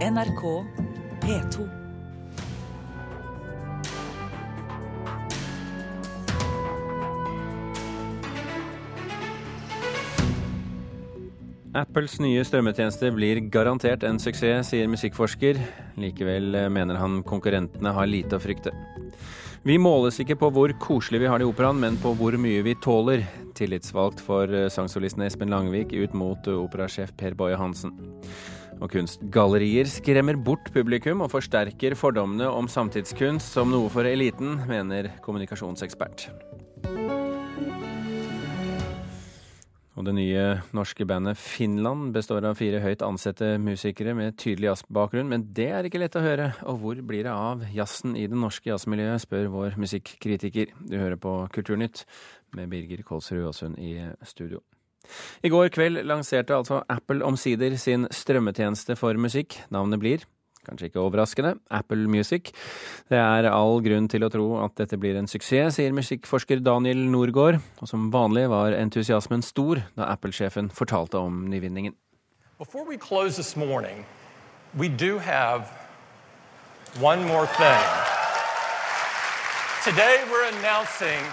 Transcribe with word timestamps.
NRK 0.00 0.64
P2. 1.20 1.64
Apples 11.76 12.14
nye 12.16 12.40
strømmetjeneste 12.48 13.10
blir 13.12 13.42
garantert 13.52 14.06
en 14.08 14.16
suksess, 14.16 14.70
sier 14.72 14.88
musikkforsker. 14.88 15.60
Likevel 16.00 16.56
mener 16.72 16.96
han 16.96 17.20
konkurrentene 17.20 17.92
har 17.92 18.08
lite 18.08 18.38
å 18.38 18.40
frykte. 18.40 18.72
Vi 19.68 19.76
måles 19.76 20.16
ikke 20.24 20.38
på 20.40 20.48
hvor 20.56 20.72
koselig 20.80 21.20
vi 21.20 21.28
har 21.28 21.42
det 21.42 21.44
i 21.44 21.50
operaen, 21.50 21.76
men 21.76 22.00
på 22.00 22.14
hvor 22.16 22.38
mye 22.40 22.64
vi 22.64 22.72
tåler. 22.80 23.26
Tillitsvalgt 23.52 24.24
for 24.24 24.48
sangsolisten 24.72 25.26
Espen 25.28 25.52
Langvik 25.52 25.92
ut 25.92 26.16
mot 26.16 26.48
operasjef 26.54 27.12
Per 27.20 27.36
Boje 27.36 27.60
Hansen. 27.60 27.92
Og 28.80 28.88
kunstgallerier 28.94 29.88
skremmer 29.92 30.38
bort 30.40 30.70
publikum 30.72 31.20
og 31.20 31.34
forsterker 31.34 31.96
fordommene 32.00 32.48
om 32.48 32.68
samtidskunst 32.70 33.52
som 33.58 33.72
noe 33.72 33.92
for 33.92 34.08
eliten, 34.08 34.56
mener 34.70 35.12
kommunikasjonsekspert. 35.24 36.30
Og 40.00 40.06
det 40.06 40.14
nye 40.16 40.44
norske 40.72 41.04
bandet 41.04 41.36
Finland 41.36 42.14
består 42.14 42.46
av 42.48 42.56
fire 42.56 42.80
høyt 42.80 43.02
ansette 43.04 43.50
musikere 43.60 44.14
med 44.16 44.38
tydelig 44.40 44.70
jazzbakgrunn, 44.70 45.28
men 45.28 45.44
det 45.52 45.68
er 45.76 45.84
ikke 45.84 46.00
lett 46.00 46.16
å 46.16 46.24
høre. 46.24 46.46
Og 46.72 46.80
hvor 46.80 47.04
blir 47.04 47.28
det 47.28 47.34
av 47.34 47.66
jazzen 47.76 48.16
i 48.16 48.24
det 48.30 48.40
norske 48.40 48.72
jazzmiljøet, 48.72 49.26
spør 49.26 49.52
vår 49.52 49.76
musikkritiker. 49.82 50.72
Du 50.80 50.96
hører 50.96 51.20
på 51.20 51.36
Kulturnytt 51.52 52.06
med 52.56 52.72
Birger 52.72 53.04
Kolsrud 53.04 53.50
Aasund 53.50 53.76
i 53.76 53.98
studio. 54.24 54.64
I 55.42 55.50
går 55.52 55.70
kveld 55.74 56.02
lanserte 56.06 56.54
altså 56.56 56.82
Apple 56.92 57.24
omsider 57.26 57.76
sin 57.80 58.06
strømmetjeneste 58.12 58.96
for 58.98 59.16
musikk. 59.20 59.56
Navnet 59.72 60.00
blir, 60.02 60.26
kanskje 60.68 60.90
ikke 60.90 61.00
overraskende, 61.02 61.54
Apple 61.72 62.06
Music. 62.10 62.52
Det 63.10 63.18
er 63.18 63.48
all 63.50 63.80
grunn 63.84 64.08
til 64.12 64.26
å 64.26 64.30
tro 64.32 64.46
at 64.64 64.76
dette 64.78 64.98
blir 65.00 65.16
en 65.18 65.30
suksess, 65.30 65.78
sier 65.78 65.96
musikkforsker 65.96 66.62
Daniel 66.64 67.02
Norgård. 67.10 67.60
Og 67.80 67.90
som 67.90 68.10
vanlig 68.12 68.46
var 68.52 68.76
entusiasmen 68.76 69.42
stor 69.46 69.82
da 69.96 70.10
Apple-sjefen 70.12 70.70
fortalte 70.70 71.18
om 71.18 71.46
nyvinningen. 71.50 71.96
Before 72.58 72.84
we 72.84 72.98
close 72.98 73.36
this 73.36 73.56
morning, 73.56 74.04
we 74.76 74.88
do 74.88 75.18
have 75.18 75.72
one 77.00 77.24
more 77.24 77.46
thing. 77.56 77.86
Today 79.82 80.20
we're 80.28 80.48
announcing 80.58 81.24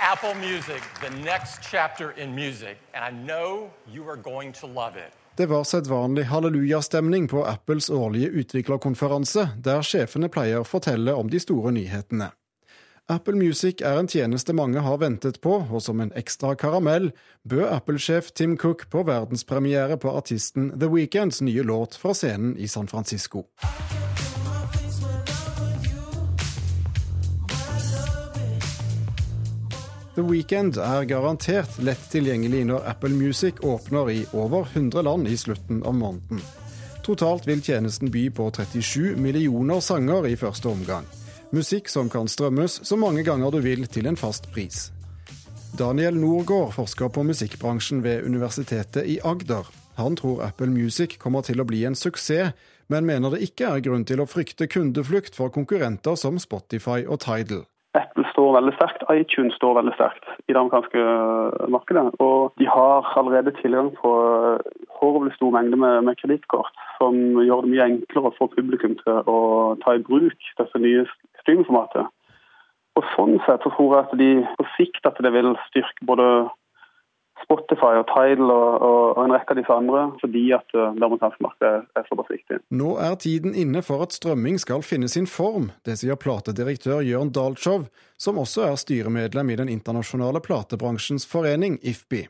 Apple 0.00 0.34
Music, 0.34 0.82
the 1.00 1.10
next 1.10 1.62
chapter 1.70 2.10
in 2.22 2.34
music, 2.34 2.76
and 2.94 3.04
I 3.04 3.26
know 3.26 3.70
you 3.92 4.10
are 4.10 4.16
going 4.16 4.52
to 4.52 4.66
love 4.66 4.96
it. 4.96 5.12
Det 5.36 5.46
var 5.46 5.64
sedvanlig 5.64 6.24
hallelujastemning 6.24 7.28
på 7.28 7.44
Apples 7.44 7.90
årlige 7.90 8.28
utviklerkonferanse, 8.28 9.48
der 9.64 9.82
sjefene 9.82 10.28
pleier 10.28 10.62
å 10.62 10.64
fortelle 10.64 11.14
om 11.14 11.30
de 11.30 11.40
store 11.40 11.72
nyhetene. 11.72 12.30
Apple 13.08 13.36
Music 13.36 13.82
er 13.82 13.98
en 14.00 14.08
tjeneste 14.08 14.52
mange 14.52 14.80
har 14.80 14.96
ventet 14.96 15.40
på, 15.40 15.58
og 15.70 15.82
som 15.82 16.00
en 16.00 16.12
ekstra 16.16 16.54
karamell 16.54 17.10
bød 17.48 17.66
Apple-sjef 17.68 18.30
Tim 18.34 18.56
Cook 18.56 18.86
på 18.90 19.02
verdenspremiere 19.04 19.98
på 19.98 20.14
artisten 20.16 20.70
The 20.80 20.88
Weekends 20.88 21.42
nye 21.42 21.62
låt 21.62 21.94
fra 21.94 22.14
scenen 22.14 22.56
i 22.56 22.68
San 22.68 22.88
Francisco. 22.88 23.44
The 30.14 30.22
Weekend 30.22 30.76
er 30.78 31.08
garantert 31.10 31.80
lett 31.82 32.02
tilgjengelig 32.12 32.60
når 32.68 32.84
Apple 32.86 33.16
Music 33.18 33.58
åpner 33.66 34.10
i 34.12 34.20
over 34.30 34.68
100 34.70 35.02
land 35.02 35.26
i 35.26 35.34
slutten 35.34 35.80
av 35.82 35.96
måneden. 35.98 36.38
Totalt 37.02 37.48
vil 37.48 37.58
tjenesten 37.58 38.12
by 38.14 38.28
på 38.30 38.46
37 38.54 39.16
millioner 39.18 39.82
sanger 39.82 40.28
i 40.30 40.36
første 40.38 40.70
omgang. 40.70 41.08
Musikk 41.50 41.90
som 41.90 42.06
kan 42.10 42.30
strømmes 42.30 42.78
så 42.86 42.96
mange 42.96 43.26
ganger 43.26 43.50
du 43.50 43.58
vil 43.66 43.88
til 43.90 44.06
en 44.06 44.20
fast 44.20 44.46
pris. 44.54 44.92
Daniel 45.74 46.14
Norgård 46.22 46.76
forsker 46.78 47.10
på 47.10 47.26
musikkbransjen 47.26 48.06
ved 48.06 48.22
Universitetet 48.22 49.10
i 49.10 49.18
Agder. 49.18 49.66
Han 49.98 50.14
tror 50.14 50.46
Apple 50.46 50.70
Music 50.70 51.18
kommer 51.18 51.42
til 51.42 51.58
å 51.58 51.66
bli 51.66 51.82
en 51.90 51.98
suksess, 51.98 52.54
men 52.86 53.10
mener 53.10 53.34
det 53.34 53.42
ikke 53.50 53.66
er 53.66 53.82
grunn 53.82 54.06
til 54.06 54.22
å 54.22 54.30
frykte 54.30 54.70
kundeflukt 54.70 55.34
for 55.34 55.50
konkurrenter 55.50 56.14
som 56.14 56.38
Spotify 56.38 57.02
og 57.02 57.24
Tidal. 57.26 57.66
Apple 57.94 58.24
står 58.32 58.56
veldig 58.56 58.72
sterkt, 58.74 59.04
iTunes 59.12 59.54
står 59.58 59.76
veldig 59.78 59.92
sterkt 59.94 60.26
i 60.48 60.52
det 60.54 60.58
amerikanske 60.58 61.02
eh, 61.02 61.68
markedet. 61.70 62.08
Og 62.24 62.56
de 62.58 62.66
har 62.66 63.06
allerede 63.20 63.54
tilgang 63.60 63.92
på 64.00 64.10
eh, 64.58 64.72
horvelig 64.98 65.36
stor 65.36 65.54
mengde 65.54 65.78
med, 65.78 66.00
med 66.08 66.18
kredittkort, 66.18 66.74
som 66.98 67.14
gjør 67.44 67.62
det 67.62 67.72
mye 67.74 67.86
enklere 67.92 68.34
for 68.38 68.50
publikum 68.56 68.98
til 69.02 69.22
å 69.30 69.38
ta 69.84 69.94
i 69.94 70.02
bruk 70.10 70.50
dette 70.58 70.82
nye 70.82 71.06
streamformatet. 71.44 72.10
Og 72.98 73.06
Sånn 73.14 73.38
sett 73.46 73.62
så 73.66 73.72
tror 73.74 73.94
jeg 73.94 74.04
at 74.04 74.18
de 74.18 74.30
på 74.58 74.68
sikt 74.76 75.06
at 75.06 75.18
det 75.22 75.32
vil 75.34 75.54
styrke 75.68 76.06
både 76.06 76.28
Spotify 77.42 77.98
og 77.98 78.06
Tidal 78.08 78.50
og, 78.50 78.82
og, 78.82 79.00
og, 79.16 79.20
en 79.24 79.34
rekke 79.34 79.54
av 79.54 79.58
disse 79.58 79.74
andre, 79.74 80.02
fordi 80.20 80.44
at 80.56 80.76
eh, 80.76 80.92
det 80.96 81.06
amerikanske 81.06 81.44
markedet 81.44 81.98
er 81.98 82.06
såpass 82.08 82.30
viktig. 82.30 82.60
Nå 82.78 82.94
er 83.02 83.16
tiden 83.20 83.56
inne 83.58 83.82
for 83.84 84.04
at 84.06 84.14
strømming 84.16 84.60
skal 84.62 84.84
finne 84.86 85.10
sin 85.10 85.26
form. 85.30 85.70
Det 85.84 85.98
sier 86.00 86.18
platedirektør 86.20 87.02
Jørn 87.04 87.32
Dalschow, 87.34 87.88
som 88.16 88.38
også 88.40 88.68
er 88.68 88.78
styremedlem 88.80 89.50
i 89.50 89.58
den 89.60 89.72
internasjonale 89.72 90.42
platebransjens 90.44 91.26
forening, 91.28 91.80
IFBI. 91.82 92.26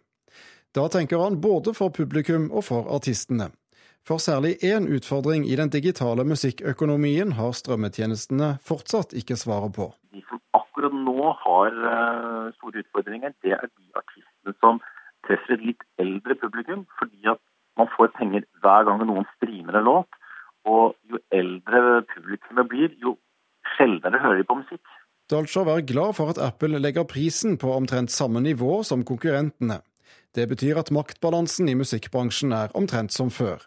Da 0.75 0.89
tenker 0.91 1.21
han 1.23 1.39
både 1.41 1.77
for 1.77 1.95
publikum 1.95 2.49
og 2.51 2.67
for 2.67 2.89
artistene. 2.91 3.53
For 4.05 4.21
særlig 4.21 4.59
én 4.61 4.89
utfordring 4.93 5.47
i 5.49 5.57
den 5.57 5.71
digitale 5.73 6.27
musikkøkonomien 6.29 7.37
har 7.39 7.55
strømmetjenestene 7.57 8.57
fortsatt 8.61 9.15
ikke 9.17 9.37
svaret 9.41 9.73
på. 9.79 9.87
De 10.13 10.21
som 10.29 10.43
akkurat 10.59 10.93
nå 10.93 11.31
har 11.45 11.79
eh, 11.93 12.51
store 12.59 12.83
utfordringer, 12.83 13.33
det 13.47 13.55
er 13.57 13.65
de 13.71 13.87
artistene 13.97 14.53
som 14.61 14.83
treffer 15.27 15.57
et 15.57 15.67
litt 15.73 15.87
eldre 16.03 16.37
publikum, 16.41 16.85
fordi 16.99 17.31
at 17.33 17.41
man 17.79 17.91
får 17.97 18.13
penger 18.19 18.47
hver 18.63 18.87
gang 18.89 19.03
noen 19.05 19.27
streamer 19.37 19.81
en 19.81 19.89
låt. 19.89 20.21
Og 20.65 20.95
jo 21.11 21.21
eldre 21.35 22.03
publikummet 22.15 22.71
blir, 22.71 22.95
jo 23.03 23.17
sjeldnere 23.75 24.21
hører 24.23 24.41
de 24.41 24.47
på 24.49 24.61
musikk. 24.61 24.85
Dolcher 25.31 25.65
er 25.65 25.79
altså 25.79 25.93
glad 25.93 26.17
for 26.19 26.33
at 26.33 26.41
Apple 26.41 26.79
legger 26.79 27.07
prisen 27.09 27.57
på 27.61 27.73
omtrent 27.73 28.13
samme 28.13 28.41
nivå 28.45 28.83
som 28.85 29.05
konkurrentene. 29.09 29.81
Det 30.35 30.49
betyr 30.51 30.81
at 30.81 30.91
maktbalansen 30.93 31.69
i 31.71 31.77
musikkbransjen 31.79 32.53
er 32.53 32.75
omtrent 32.77 33.13
som 33.15 33.31
før. 33.33 33.63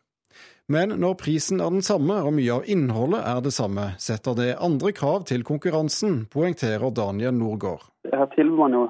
Men 0.68 0.92
når 1.00 1.14
prisen 1.22 1.62
er 1.64 1.72
den 1.72 1.86
samme 1.86 2.18
og 2.28 2.34
mye 2.36 2.58
av 2.60 2.66
innholdet 2.68 3.22
er 3.24 3.40
det 3.46 3.54
samme, 3.56 3.94
setter 4.04 4.36
det 4.36 4.50
andre 4.60 4.92
krav 4.92 5.24
til 5.30 5.46
konkurransen, 5.48 6.26
poengterer 6.34 6.92
Daniel 6.92 7.34
Norgård. 7.34 7.88
Her 8.12 8.28
tilbyr 8.36 8.60
man 8.60 8.76
jo 8.76 8.82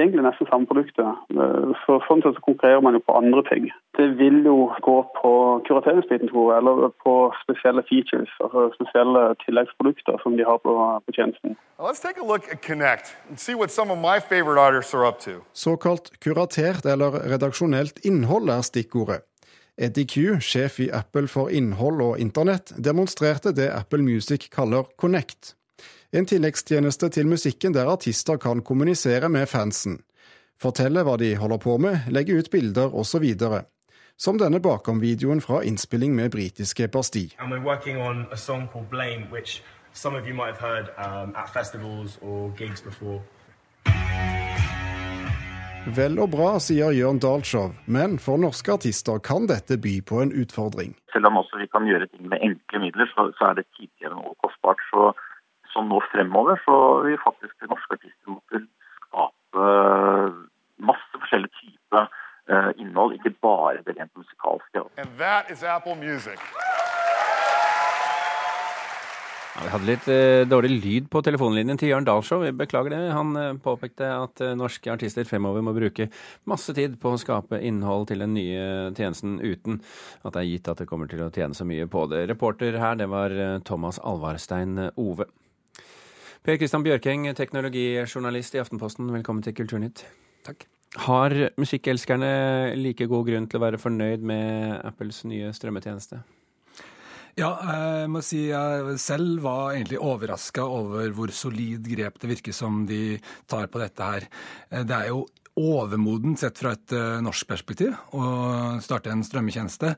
egentlig 0.00 0.24
nesten 0.26 0.48
samme 0.50 0.68
produktet. 0.70 1.08
Eh, 1.36 1.68
så 1.84 1.98
sånn 2.06 2.22
sett 2.24 2.36
så 2.38 2.44
konkurrerer 2.44 2.82
man 2.84 2.96
jo 2.96 3.02
på 3.04 3.16
andre 3.18 3.42
ting. 3.48 3.68
Det 3.98 4.08
vil 4.20 4.42
jo 4.46 4.56
gå 4.84 4.96
på 5.16 5.32
kurateringsbiten, 5.68 6.30
tror 6.32 6.52
jeg, 6.52 6.62
eller 6.62 6.90
på 7.04 7.14
spesielle 7.42 7.84
features, 7.88 8.32
altså 8.44 8.66
spesielle 8.76 9.22
tilleggsprodukter 9.44 10.20
som 10.22 10.36
de 10.36 10.44
har 10.48 10.60
på, 10.64 10.74
på 11.06 11.16
tjenesten. 11.16 11.56
Såkalt 15.52 16.12
kuratert 16.24 16.88
eller 16.88 17.20
redaksjonelt 17.32 18.04
innhold 18.08 18.52
er 18.52 18.66
stikkordet. 18.66 19.24
Eddie 19.76 20.06
Q, 20.08 20.38
sjef 20.40 20.78
i 20.80 20.88
Apple 20.88 21.28
for 21.28 21.52
innhold 21.52 22.00
og 22.00 22.20
internett, 22.20 22.72
demonstrerte 22.80 23.52
det 23.52 23.68
Apple 23.76 24.00
Music 24.00 24.48
kaller 24.48 24.88
Connect 24.96 25.52
en 26.12 26.26
tilleggstjeneste 26.26 27.08
til 27.08 27.26
musikken 27.26 27.74
der 27.74 27.88
artister 27.90 28.36
kan 28.36 28.62
kommunisere 28.62 29.28
med 29.28 29.46
fansen. 29.46 30.00
Fortelle 30.62 31.02
hva 31.04 31.16
de 31.20 31.34
holder 31.36 31.58
på 31.60 31.76
med, 31.78 32.08
legge 32.08 32.38
ut 32.38 32.50
bilder 32.50 32.94
osv. 32.94 33.24
Som 34.16 34.38
denne 34.38 34.60
bakom-videoen 34.60 35.40
fra 35.40 35.60
innspilling 35.62 36.14
med 36.16 36.30
britiske 36.30 36.88
Basti. 36.88 37.36
Blame, 38.90 39.26
which 39.30 39.62
some 39.92 40.14
of 40.16 40.26
you 40.26 40.34
might 40.34 40.56
have 40.56 40.60
heard 40.60 40.86
um, 40.98 41.34
at 41.36 41.48
festivals 41.48 42.18
or 42.22 42.52
gigs 42.56 42.80
before. 42.82 43.20
Vel 45.86 46.16
og 46.18 46.32
bra, 46.32 46.56
sier 46.58 46.90
Jørn 46.90 47.20
Dalsjov, 47.22 47.76
men 47.86 48.16
for 48.18 48.40
norske 48.42 48.72
artister 48.74 49.20
kan 49.22 49.44
dette 49.46 49.76
by 49.78 50.00
på 50.02 50.18
en 50.18 50.32
utfordring. 50.34 50.96
Selv 51.12 51.28
om 51.28 51.38
også 51.38 51.60
vi 51.60 51.68
kan 51.70 51.86
gjøre 51.86 52.08
ting 52.10 52.26
med 52.32 52.42
enkle 52.42 52.80
midler, 52.82 53.06
så, 53.12 53.28
så 53.38 53.52
er 53.52 53.60
det 53.60 53.68
tidligere 53.76 54.18
og 54.18 54.34
kostbart. 54.42 54.82
Så 54.90 55.12
som 55.76 55.90
nå 55.92 56.00
fremover, 56.10 56.60
så 56.64 56.76
vil 57.04 57.20
faktisk 57.24 57.68
norske 57.68 57.98
artister 57.98 58.32
måtte 58.32 58.62
skape 59.06 59.66
eh, 59.68 60.38
masse 60.90 61.20
forskjellige 61.20 61.60
typer 61.60 62.08
eh, 62.48 62.70
innhold, 62.80 63.18
ikke 63.18 63.36
bare 63.44 63.84
det 63.84 63.98
rent 63.98 64.16
musikalske. 64.16 64.88
And 64.96 65.20
that 65.20 65.52
is 65.52 65.62
Apple 65.62 65.96
Music. 66.00 66.40
Ja, 69.56 69.62
vi 69.64 69.70
hadde 69.72 69.88
litt 69.88 70.08
eh, 70.12 70.42
dårlig 70.44 70.74
lyd 70.82 71.06
på 71.08 71.22
telefonlinjen 71.24 71.78
til 71.80 71.88
Jørn 71.88 72.04
Dahlshow. 72.04 72.42
Vi 72.44 72.52
beklager 72.52 72.92
det. 72.92 72.98
Han 73.16 73.30
eh, 73.40 73.54
påpekte 73.64 74.10
at 74.12 74.42
eh, 74.44 74.52
norske 74.58 74.90
artister 74.92 75.24
fremover 75.24 75.64
må 75.64 75.72
bruke 75.76 76.10
masse 76.44 76.74
tid 76.76 76.98
på 77.00 77.14
å 77.14 77.20
skape 77.20 77.62
innhold 77.64 78.10
til 78.10 78.20
den 78.20 78.34
nye 78.36 78.66
eh, 78.66 78.90
tjenesten 78.92 79.38
uten 79.40 79.80
at 80.20 80.36
det 80.36 80.42
er 80.42 80.50
gitt 80.50 80.68
at 80.68 80.82
det 80.82 80.88
kommer 80.90 81.08
til 81.08 81.24
å 81.24 81.30
tjene 81.32 81.56
så 81.56 81.64
mye 81.64 81.88
på 81.88 82.04
det. 82.12 82.26
Reporter 82.28 82.76
her, 82.82 83.00
det 83.00 83.08
var 83.08 83.32
Thomas 83.64 83.96
Alvarstein 84.04 84.90
Ove. 84.92 85.30
Per 86.46 86.54
Kristian 86.60 86.84
Bjørkeng, 86.86 87.24
teknologijournalist 87.34 88.54
i 88.54 88.60
Aftenposten, 88.62 89.08
velkommen 89.10 89.42
til 89.42 89.50
Kulturnytt. 89.58 90.04
Takk. 90.46 90.60
Har 91.02 91.32
musikkelskerne 91.58 92.28
like 92.78 93.08
god 93.10 93.24
grunn 93.26 93.48
til 93.50 93.58
å 93.58 93.62
være 93.64 93.80
fornøyd 93.82 94.22
med 94.22 94.76
Apples 94.86 95.24
nye 95.26 95.50
strømmetjeneste? 95.50 96.20
Ja, 97.34 97.50
jeg 97.50 98.12
må 98.14 98.22
si 98.22 98.44
jeg 98.52 98.94
selv 99.02 99.42
var 99.42 99.74
egentlig 99.74 99.98
overraska 99.98 100.68
over 100.70 101.10
hvor 101.18 101.34
solid 101.34 101.90
grep 101.90 102.22
det 102.22 102.30
virker 102.36 102.54
som 102.54 102.84
de 102.86 103.18
tar 103.50 103.66
på 103.66 103.82
dette 103.82 104.12
her. 104.12 104.28
Det 104.70 105.00
er 105.00 105.10
jo 105.10 105.24
overmodent 105.58 106.38
sett 106.44 106.62
fra 106.62 106.76
et 106.76 106.94
eh, 106.94 107.18
norsk 107.26 107.50
perspektiv 107.50 107.98
å 108.14 108.78
starte 108.86 109.10
en 109.10 109.26
strømmetjeneste. 109.26 109.96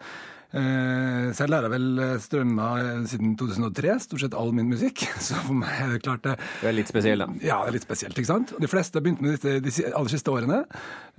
Eh, 0.48 1.28
Selv 1.36 1.52
har 1.52 1.66
jeg 1.66 1.72
vel 1.74 2.02
strømma 2.24 2.68
siden 3.10 3.34
2003, 3.36 3.96
stort 4.00 4.22
sett 4.22 4.36
all 4.38 4.54
min 4.56 4.70
musikk. 4.70 5.04
Så 5.26 5.36
for 5.44 5.58
meg 5.60 5.82
er 5.84 5.92
det 5.92 6.02
klart 6.06 6.24
det 6.24 6.36
Du 6.62 6.68
er 6.70 6.76
litt 6.76 6.88
spesiell, 6.88 7.20
da. 7.20 7.28
Ja, 7.44 7.58
det 7.64 7.72
er 7.72 7.76
litt 7.76 7.88
spesielt, 7.88 8.16
ikke 8.16 8.30
sant? 8.30 8.54
De 8.56 8.70
fleste 8.70 8.98
har 8.98 9.04
begynt 9.04 9.20
med 9.24 9.36
dette 9.36 9.58
de 9.64 9.74
aller 9.90 10.12
siste 10.12 10.32
årene. 10.32 10.62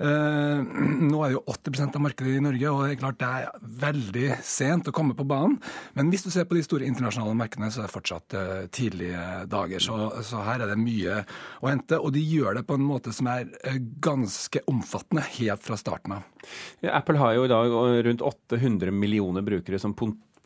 Eh, 0.01 0.63
nå 1.11 1.21
er 1.21 1.33
det 1.33 1.37
jo 1.37 1.43
80% 1.45 1.99
av 1.99 2.05
markedet 2.07 2.37
i 2.39 2.43
Norge, 2.43 2.73
og 2.73 2.81
det 2.85 2.95
er 2.95 3.01
klart 3.03 3.21
det 3.21 3.29
er 3.29 3.69
veldig 3.85 4.27
sent 4.45 4.89
å 4.89 4.95
komme 4.95 5.17
på 5.17 5.27
banen. 5.29 5.59
Men 5.97 6.09
hvis 6.13 6.25
du 6.25 6.31
ser 6.33 6.49
på 6.49 6.57
de 6.57 6.65
store 6.65 6.89
internasjonale 6.89 7.37
markedene, 7.37 7.69
så 7.73 7.83
er 7.83 7.89
det 7.89 7.93
fortsatt 7.93 8.37
eh, 8.39 8.65
tidlige 8.73 9.27
dager. 9.51 9.83
Så, 9.83 9.99
så 10.25 10.41
her 10.47 10.65
er 10.65 10.73
det 10.73 10.79
mye 10.81 11.21
å 11.61 11.69
hente, 11.69 11.99
og 12.01 12.15
de 12.15 12.23
gjør 12.25 12.59
det 12.59 12.65
på 12.69 12.79
en 12.79 12.87
måte 12.87 13.13
som 13.15 13.29
er 13.31 13.45
eh, 13.61 13.77
ganske 14.01 14.65
omfattende 14.71 15.25
helt 15.37 15.65
fra 15.65 15.77
starten 15.79 16.17
av. 16.17 16.25
Apple 16.89 17.19
har 17.19 17.35
jo 17.37 17.45
i 17.45 17.51
dag 17.51 17.75
rundt 18.07 18.25
800 18.25 18.91
millioner 18.95 19.45
brukere 19.45 19.79
som 19.81 19.95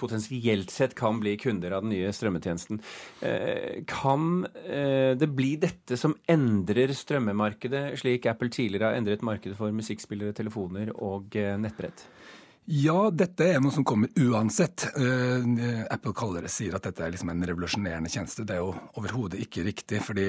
potensielt 0.03 0.71
sett 0.73 0.95
kan 0.95 1.19
bli 1.19 1.35
kunder 1.37 1.71
av 1.71 1.85
den 1.85 1.93
nye 1.93 2.11
strømmetjenesten. 2.13 2.81
Eh, 3.21 3.83
Kan 3.87 4.45
eh, 4.65 5.13
det 5.17 5.29
bli 5.35 5.55
dette 5.61 5.97
som 5.99 6.15
endrer 6.29 6.91
strømmemarkedet, 6.97 7.85
slik 8.01 8.27
Apple 8.29 8.51
tidligere 8.53 8.91
har 8.91 8.99
endret 8.99 9.25
markedet 9.25 9.57
for 9.59 9.71
musikkspillere, 9.75 10.35
telefoner 10.35 10.91
og 10.97 11.37
eh, 11.39 11.55
nettbrett? 11.61 12.07
Ja, 12.63 13.09
dette 13.11 13.43
er 13.51 13.57
noe 13.59 13.73
som 13.75 13.83
kommer 13.83 14.07
uansett. 14.15 14.85
Eh, 14.95 15.81
Apple 15.91 16.13
kaller 16.15 16.45
det, 16.45 16.51
sier 16.53 16.77
at 16.77 16.85
dette 16.87 17.03
er 17.03 17.11
liksom 17.11 17.33
en 17.33 17.43
revolusjonerende 17.43 18.07
tjeneste. 18.07 18.45
Det 18.47 18.55
er 18.55 18.61
jo 18.61 18.69
overhodet 19.01 19.41
ikke 19.43 19.65
riktig, 19.67 19.99
fordi 20.05 20.27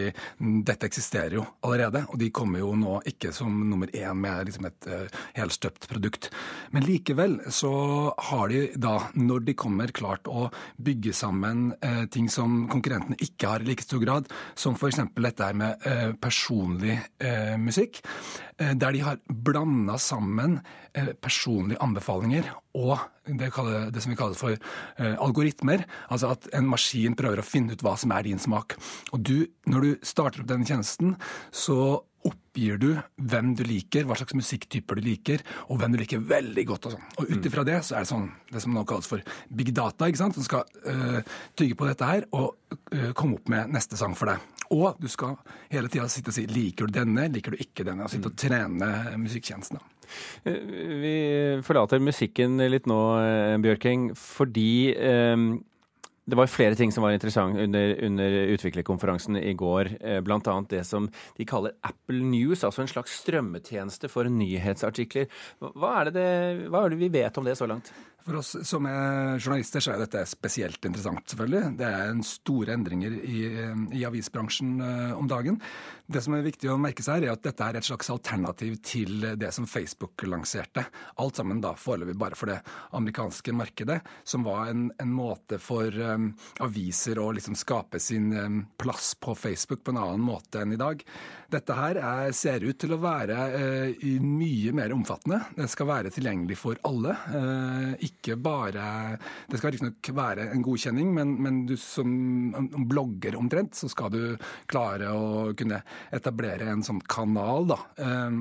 dette 0.66 0.88
eksisterer 0.88 1.36
jo 1.38 1.44
allerede. 1.62 2.02
Og 2.10 2.18
de 2.18 2.32
kommer 2.34 2.58
jo 2.64 2.72
nå 2.74 2.96
ikke 3.06 3.30
som 3.34 3.60
nummer 3.70 3.92
én 3.94 4.18
med 4.18 4.48
liksom 4.48 4.66
et 4.66 4.88
uh, 4.90 5.20
helstøpt 5.36 5.86
produkt. 5.92 6.32
Men 6.74 6.88
likevel 6.88 7.38
så 7.54 7.70
har 8.32 8.50
de 8.50 8.64
da, 8.82 8.96
når 9.14 9.46
de 9.46 9.54
kommer, 9.54 9.94
klart 9.94 10.26
å 10.26 10.48
bygge 10.82 11.14
sammen 11.14 11.68
eh, 11.86 12.02
ting 12.10 12.26
som 12.32 12.64
konkurrentene 12.72 13.20
ikke 13.22 13.52
har 13.52 13.62
i 13.62 13.70
like 13.70 13.86
stor 13.86 14.02
grad, 14.02 14.26
som 14.58 14.74
f.eks. 14.74 15.04
dette 15.14 15.52
her 15.52 15.54
med 15.54 16.18
personlig 16.18 16.96
musikk, 17.60 18.00
der 18.56 18.94
de 18.94 19.02
har 19.02 19.18
blanda 19.28 19.96
sammen 19.98 20.60
eh, 20.94 21.12
personlige 21.18 21.80
anbefalinger 21.82 22.52
og 22.74 22.98
det 23.24 24.02
som 24.02 24.12
vi 24.12 24.18
kaller 24.18 24.36
for 24.36 24.54
eh, 24.54 25.14
algoritmer. 25.22 25.84
Altså 26.12 26.34
at 26.34 26.48
en 26.54 26.68
maskin 26.68 27.16
prøver 27.16 27.40
å 27.40 27.46
finne 27.46 27.74
ut 27.74 27.84
hva 27.84 27.96
som 27.98 28.12
er 28.12 28.26
din 28.26 28.42
smak. 28.42 28.76
Og 29.16 29.22
du, 29.24 29.46
når 29.70 29.80
du 29.86 30.06
starter 30.06 30.42
opp 30.42 30.50
denne 30.50 30.68
tjenesten, 30.68 31.16
så 31.50 32.04
oppgir 32.24 32.78
du 32.80 32.88
hvem 33.20 33.52
du 33.58 33.62
liker, 33.66 34.06
hva 34.08 34.16
slags 34.18 34.36
musikktyper 34.38 34.98
du 35.00 35.04
liker, 35.08 35.42
og 35.68 35.80
hvem 35.80 35.94
du 35.94 36.00
liker 36.00 36.22
veldig 36.24 36.64
godt. 36.70 36.88
Og 36.88 36.94
sånn. 36.96 37.06
Og 37.20 37.32
ut 37.34 37.48
ifra 37.50 37.64
det 37.66 37.80
så 37.84 37.98
er 37.98 38.06
det 38.06 38.10
sånn, 38.12 38.28
det 38.52 38.62
som 38.64 38.74
nå 38.76 38.84
kalles 38.88 39.08
for 39.10 39.24
big 39.50 39.72
data, 39.76 40.08
ikke 40.08 40.22
sant? 40.22 40.38
som 40.38 40.46
skal 40.46 40.64
eh, 40.88 41.20
tygge 41.58 41.76
på 41.78 41.88
dette 41.88 42.08
her 42.08 42.28
og 42.36 42.54
eh, 42.94 43.10
komme 43.18 43.40
opp 43.40 43.50
med 43.52 43.74
neste 43.74 43.98
sang 44.00 44.16
for 44.18 44.32
deg. 44.32 44.50
Og 44.74 44.96
du 45.02 45.10
skal 45.12 45.36
hele 45.70 45.90
tida 45.92 46.06
sitte 46.08 46.32
og 46.32 46.38
si 46.38 46.46
liker 46.48 46.88
du 46.88 46.96
denne, 46.96 47.26
liker 47.34 47.52
du 47.52 47.60
ikke 47.60 47.84
denne, 47.86 48.06
og 48.06 48.12
sitte 48.14 48.30
og 48.32 48.38
trene 48.40 48.88
musikktjenestene. 49.20 49.82
Eh, 50.48 50.72
Vi 51.04 51.14
forlater 51.66 52.00
musikken 52.02 52.56
litt 52.70 52.88
nå, 52.88 53.00
Bjørking, 53.64 54.12
fordi 54.16 54.94
eh, 54.96 55.36
det 56.24 56.38
var 56.38 56.48
flere 56.48 56.76
ting 56.78 56.92
som 56.92 57.04
var 57.04 57.12
interessant 57.12 57.58
under, 57.60 57.94
under 58.04 58.36
utviklerkonferansen 58.54 59.36
i 59.36 59.52
går. 59.52 59.90
Bl.a. 60.00 60.22
Blant 60.24 60.48
annet 60.48 60.72
det 60.72 60.84
som 60.88 61.10
de 61.36 61.44
kaller 61.48 61.76
Apple 61.84 62.22
News, 62.24 62.64
altså 62.64 62.84
en 62.84 62.88
slags 62.88 63.18
strømmetjeneste 63.20 64.08
for 64.08 64.30
nyhetsartikler. 64.32 65.28
Hva 65.60 65.92
er 66.00 66.08
det, 66.08 66.14
det, 66.16 66.68
hva 66.72 66.86
er 66.86 66.94
det 66.94 67.00
vi 67.02 67.12
vet 67.12 67.40
om 67.40 67.44
det 67.44 67.58
så 67.60 67.68
langt? 67.68 67.92
For 68.24 68.38
oss 68.40 68.54
som 68.64 68.86
er 68.88 69.36
journalister 69.36 69.84
så 69.84 69.92
er 69.92 70.00
dette 70.00 70.22
spesielt 70.24 70.86
interessant, 70.88 71.26
selvfølgelig. 71.28 71.74
Det 71.76 71.84
er 71.84 72.08
en 72.08 72.22
store 72.24 72.72
endringer 72.72 73.18
i, 73.20 73.42
i 74.00 74.04
avisbransjen 74.08 74.78
eh, 74.80 75.12
om 75.12 75.28
dagen. 75.28 75.58
Det 76.08 76.22
som 76.24 76.36
er 76.36 76.46
viktig 76.46 76.70
å 76.72 76.78
merke 76.80 77.04
seg, 77.04 77.26
er 77.26 77.34
at 77.34 77.44
dette 77.44 77.66
er 77.68 77.76
et 77.76 77.84
slags 77.84 78.08
alternativ 78.12 78.78
til 78.84 79.26
det 79.40 79.50
som 79.56 79.68
Facebook 79.68 80.24
lanserte. 80.24 80.86
Alt 81.20 81.40
sammen 81.40 81.60
da 81.64 81.74
foreløpig 81.76 82.16
bare 82.20 82.38
for 82.38 82.48
det 82.48 82.58
amerikanske 82.96 83.52
markedet, 83.56 84.00
som 84.24 84.44
var 84.48 84.72
en, 84.72 84.86
en 85.00 85.12
måte 85.12 85.60
for 85.60 85.92
um, 85.92 86.30
aviser 86.64 87.20
å 87.20 87.30
liksom 87.36 87.56
skape 87.60 88.00
sin 88.00 88.32
um, 88.32 88.58
plass 88.80 89.12
på 89.20 89.36
Facebook 89.36 89.84
på 89.84 89.92
en 89.92 90.00
annen 90.00 90.24
måte 90.24 90.64
enn 90.64 90.72
i 90.72 90.80
dag. 90.80 91.04
Dette 91.52 91.76
her 91.76 92.00
er, 92.00 92.32
ser 92.36 92.64
ut 92.64 92.80
til 92.80 92.96
å 92.96 93.00
være 93.04 93.40
uh, 93.52 94.10
mye 94.24 94.72
mer 94.76 94.96
omfattende. 94.96 95.42
Det 95.60 95.68
skal 95.72 95.92
være 95.92 96.12
tilgjengelig 96.12 96.60
for 96.60 96.80
alle. 96.88 97.16
Uh, 97.32 97.92
ikke 98.00 98.13
bare 98.40 99.18
Det 99.50 99.58
skal 99.58 99.74
riktignok 99.74 100.10
være 100.16 100.48
en 100.52 100.62
godkjenning, 100.64 101.10
men, 101.16 101.34
men 101.42 101.64
du 101.68 101.74
som 101.80 102.08
blogger 102.88 103.36
omtrent, 103.36 103.74
så 103.76 103.90
skal 103.92 104.12
du 104.14 104.22
klare 104.70 105.10
å 105.12 105.52
kunne 105.58 105.82
etablere 106.14 106.70
en 106.72 106.86
sånn 106.86 107.02
kanal, 107.10 107.68
da. 107.74 107.80
Eh, 107.98 108.40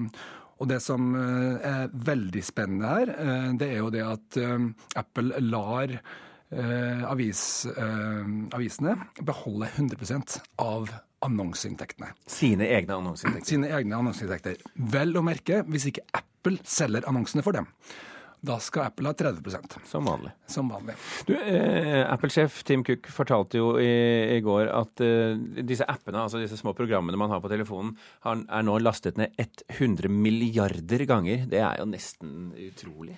og 0.63 0.69
det 0.71 0.79
som 0.83 1.13
eh, 1.17 1.65
er 1.67 1.95
veldig 2.07 2.43
spennende 2.45 2.91
her, 2.91 3.13
eh, 3.13 3.47
det 3.59 3.71
er 3.73 3.81
jo 3.81 3.89
det 3.93 4.03
at 4.05 4.37
eh, 4.39 4.69
Apple 4.99 5.41
lar 5.43 5.97
avis, 7.09 7.65
avisene 8.53 8.91
beholde 9.25 9.71
100% 9.73 10.35
av 10.61 10.91
annonseinntektene. 11.25 12.11
Sine 12.29 12.67
egne 12.75 12.99
annonseinntekter. 12.99 13.47
Sine 13.49 13.71
egne 13.73 13.97
annonseinntekter. 13.97 14.61
Vel 14.93 15.17
å 15.17 15.23
merke 15.25 15.63
hvis 15.65 15.87
ikke 15.89 16.03
Apple 16.13 16.61
selger 16.61 17.09
annonsene 17.09 17.41
for 17.41 17.57
dem. 17.57 17.65
Da 18.43 18.57
skal 18.59 18.89
Apple 18.89 19.07
ha 19.07 19.15
30% 19.15 19.77
Som 19.87 20.07
vanlig. 20.09 20.33
som 20.51 20.67
vanlig. 20.67 20.97
Du, 21.25 21.31
eh, 21.37 22.03
Apple-sjef 22.11 22.57
Tim 22.67 22.83
Cook 22.83 23.07
fortalte 23.07 23.61
jo 23.61 23.69
i, 23.79 24.35
i 24.35 24.41
går 24.43 24.67
at 24.67 25.03
eh, 25.05 25.37
disse 25.63 25.87
appene, 25.87 26.25
altså 26.25 26.41
disse 26.41 26.59
små 26.59 26.73
programmene 26.75 27.19
man 27.19 27.31
har 27.31 27.39
på 27.39 27.51
telefonen, 27.53 27.93
har, 28.27 28.43
er 28.43 28.65
nå 28.67 28.75
lastet 28.83 29.15
ned 29.21 29.31
100 29.39 30.11
milliarder 30.11 31.05
ganger. 31.07 31.45
Det 31.47 31.63
er 31.63 31.79
jo 31.79 31.87
nesten 31.87 32.51
utrolig. 32.67 33.15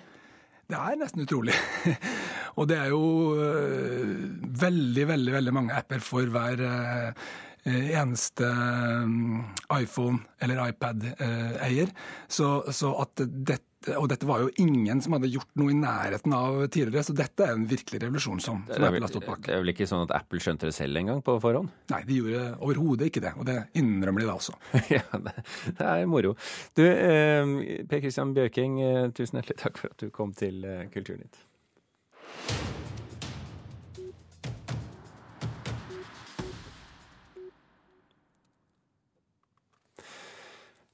Det 0.66 0.78
er 0.78 0.96
nesten 1.02 1.26
utrolig. 1.26 1.58
Og 2.58 2.70
det 2.70 2.78
er 2.84 2.94
jo 2.94 3.02
øh, 3.34 4.14
veldig, 4.62 5.08
veldig 5.10 5.34
veldig 5.40 5.52
mange 5.58 5.74
apper 5.74 6.02
for 6.02 6.30
hver 6.30 6.62
øh, 6.70 7.26
eneste 7.66 8.46
øh, 8.46 9.42
iPhone- 9.74 10.22
eller 10.38 10.68
iPad-eier. 10.70 11.90
Så, 12.30 12.62
så 12.70 12.94
at 13.02 13.26
dette 13.26 13.65
og 13.94 14.08
dette 14.10 14.26
var 14.26 14.42
jo 14.42 14.50
ingen 14.62 15.00
som 15.04 15.14
hadde 15.14 15.30
gjort 15.30 15.50
noe 15.60 15.70
i 15.70 15.76
nærheten 15.78 16.34
av 16.34 16.58
tidligere, 16.72 17.04
så 17.06 17.14
dette 17.16 17.44
er 17.44 17.54
en 17.54 17.66
virkelig 17.70 18.00
revolusjon 18.02 18.42
som, 18.42 18.62
som 18.66 18.86
Apple 18.88 19.04
har 19.04 19.12
stått 19.12 19.28
bak. 19.28 19.42
det 19.46 19.54
er 19.54 19.62
vel 19.62 19.72
ikke 19.74 19.88
sånn 19.90 20.04
at 20.06 20.14
Apple 20.16 20.42
skjønte 20.42 20.70
det 20.70 20.74
selv 20.76 21.00
engang 21.00 21.22
på 21.26 21.36
forhånd? 21.42 21.70
Nei, 21.92 22.02
de 22.08 22.18
gjorde 22.18 22.44
overhodet 22.66 23.10
ikke 23.10 23.22
det, 23.22 23.34
og 23.38 23.46
det 23.48 23.58
innrømmer 23.78 24.24
de 24.24 24.30
da 24.30 24.36
også. 24.38 24.56
ja, 24.96 25.04
det, 25.28 25.36
det 25.68 25.90
er 25.92 26.06
moro. 26.10 26.34
Du, 26.78 26.82
eh, 26.86 27.82
Per 27.86 28.02
Christian 28.02 28.34
Bjørking, 28.36 28.80
eh, 28.82 29.02
tusen 29.16 29.40
hjertelig 29.40 29.60
takk 29.62 29.82
for 29.82 29.94
at 29.94 30.02
du 30.02 30.10
kom 30.14 30.34
til 30.36 30.64
eh, 30.66 30.88
Kulturnytt. 30.92 31.45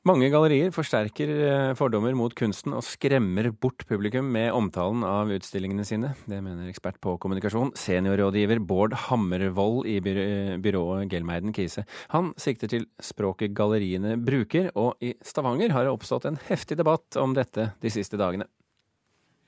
Mange 0.02 0.26
gallerier 0.35 0.73
forsterker 0.75 1.30
eh, 1.30 1.73
fordommer 1.78 2.16
mot 2.18 2.32
kunsten 2.35 2.73
og 2.75 2.82
skremmer 2.82 3.52
bort 3.54 3.85
publikum 3.87 4.32
med 4.35 4.49
omtalen 4.50 5.04
av 5.06 5.28
utstillingene 5.30 5.85
sine. 5.87 6.09
Det 6.26 6.40
mener 6.42 6.66
ekspert 6.66 6.97
på 6.99 7.12
kommunikasjon, 7.23 7.71
seniorrådgiver 7.78 8.59
Bård 8.66 8.97
Hammervoll 9.04 9.87
i 9.87 10.00
byr- 10.02 10.56
byrået 10.64 11.06
Gelmeiden 11.12 11.54
Kise. 11.54 11.85
Han 12.11 12.32
sikter 12.35 12.73
til 12.73 12.88
språket 12.99 13.54
galleriene 13.54 14.16
bruker, 14.18 14.73
og 14.75 14.99
i 14.99 15.12
Stavanger 15.23 15.71
har 15.71 15.87
det 15.87 15.92
oppstått 15.94 16.26
en 16.32 16.40
heftig 16.49 16.80
debatt 16.80 17.21
om 17.23 17.37
dette 17.38 17.68
de 17.78 17.92
siste 17.94 18.18
dagene. 18.18 18.49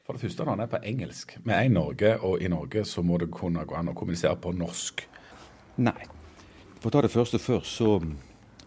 For 0.07 0.15
det 0.15 0.23
første 0.23 0.47
når 0.47 0.53
den 0.53 0.63
er 0.69 0.71
på 0.71 0.83
engelsk. 0.93 1.35
Vi 1.43 1.57
er 1.57 1.67
i 1.67 1.73
Norge, 1.73 2.13
og 2.23 2.39
i 2.39 2.53
Norge 2.53 2.85
så 2.87 3.03
må 3.03 3.19
det 3.19 3.33
kunne 3.35 3.67
gå 3.67 3.75
an 3.75 3.91
å 3.91 3.97
kommunisere 3.99 4.39
på 4.39 4.55
norsk. 4.55 5.03
Nei. 5.83 5.99
For 6.79 6.93
å 6.93 6.95
ta 6.95 7.03
det 7.09 7.11
første 7.11 7.43
først, 7.43 7.75
så 7.81 7.99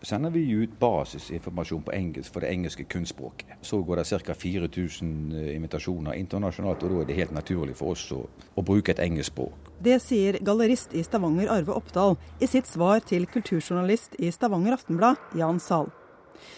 sender 0.02 0.30
vi 0.30 0.50
ut 0.50 0.80
basisinformasjon 0.80 1.84
på 1.88 1.94
engelsk 1.96 2.34
for 2.34 2.46
det 2.46 2.52
engelske 2.54 2.84
kunstspråket. 2.84 3.58
Så 3.62 3.82
går 3.82 4.02
det 4.02 4.06
ca. 4.26 4.34
4000 4.34 5.32
eh, 5.32 5.56
invitasjoner 5.56 6.18
internasjonalt, 6.20 6.84
og 6.84 6.94
da 6.94 7.02
er 7.02 7.10
det 7.10 7.20
helt 7.20 7.36
naturlig 7.36 7.78
for 7.80 7.96
oss 7.96 8.06
å, 8.16 8.24
å 8.28 8.66
bruke 8.66 8.94
et 8.94 9.04
engelsk 9.04 9.34
språk. 9.34 9.72
Det 9.84 10.00
sier 10.02 10.40
gallerist 10.42 10.94
i 10.98 11.04
Stavanger 11.06 11.52
Arve 11.54 11.76
Oppdal 11.76 12.18
i 12.42 12.50
sitt 12.50 12.68
svar 12.70 13.04
til 13.06 13.28
kulturjournalist 13.30 14.18
i 14.20 14.32
Stavanger 14.34 14.78
Aftenblad, 14.78 15.22
Jan 15.38 15.62
Sahl. 15.64 15.92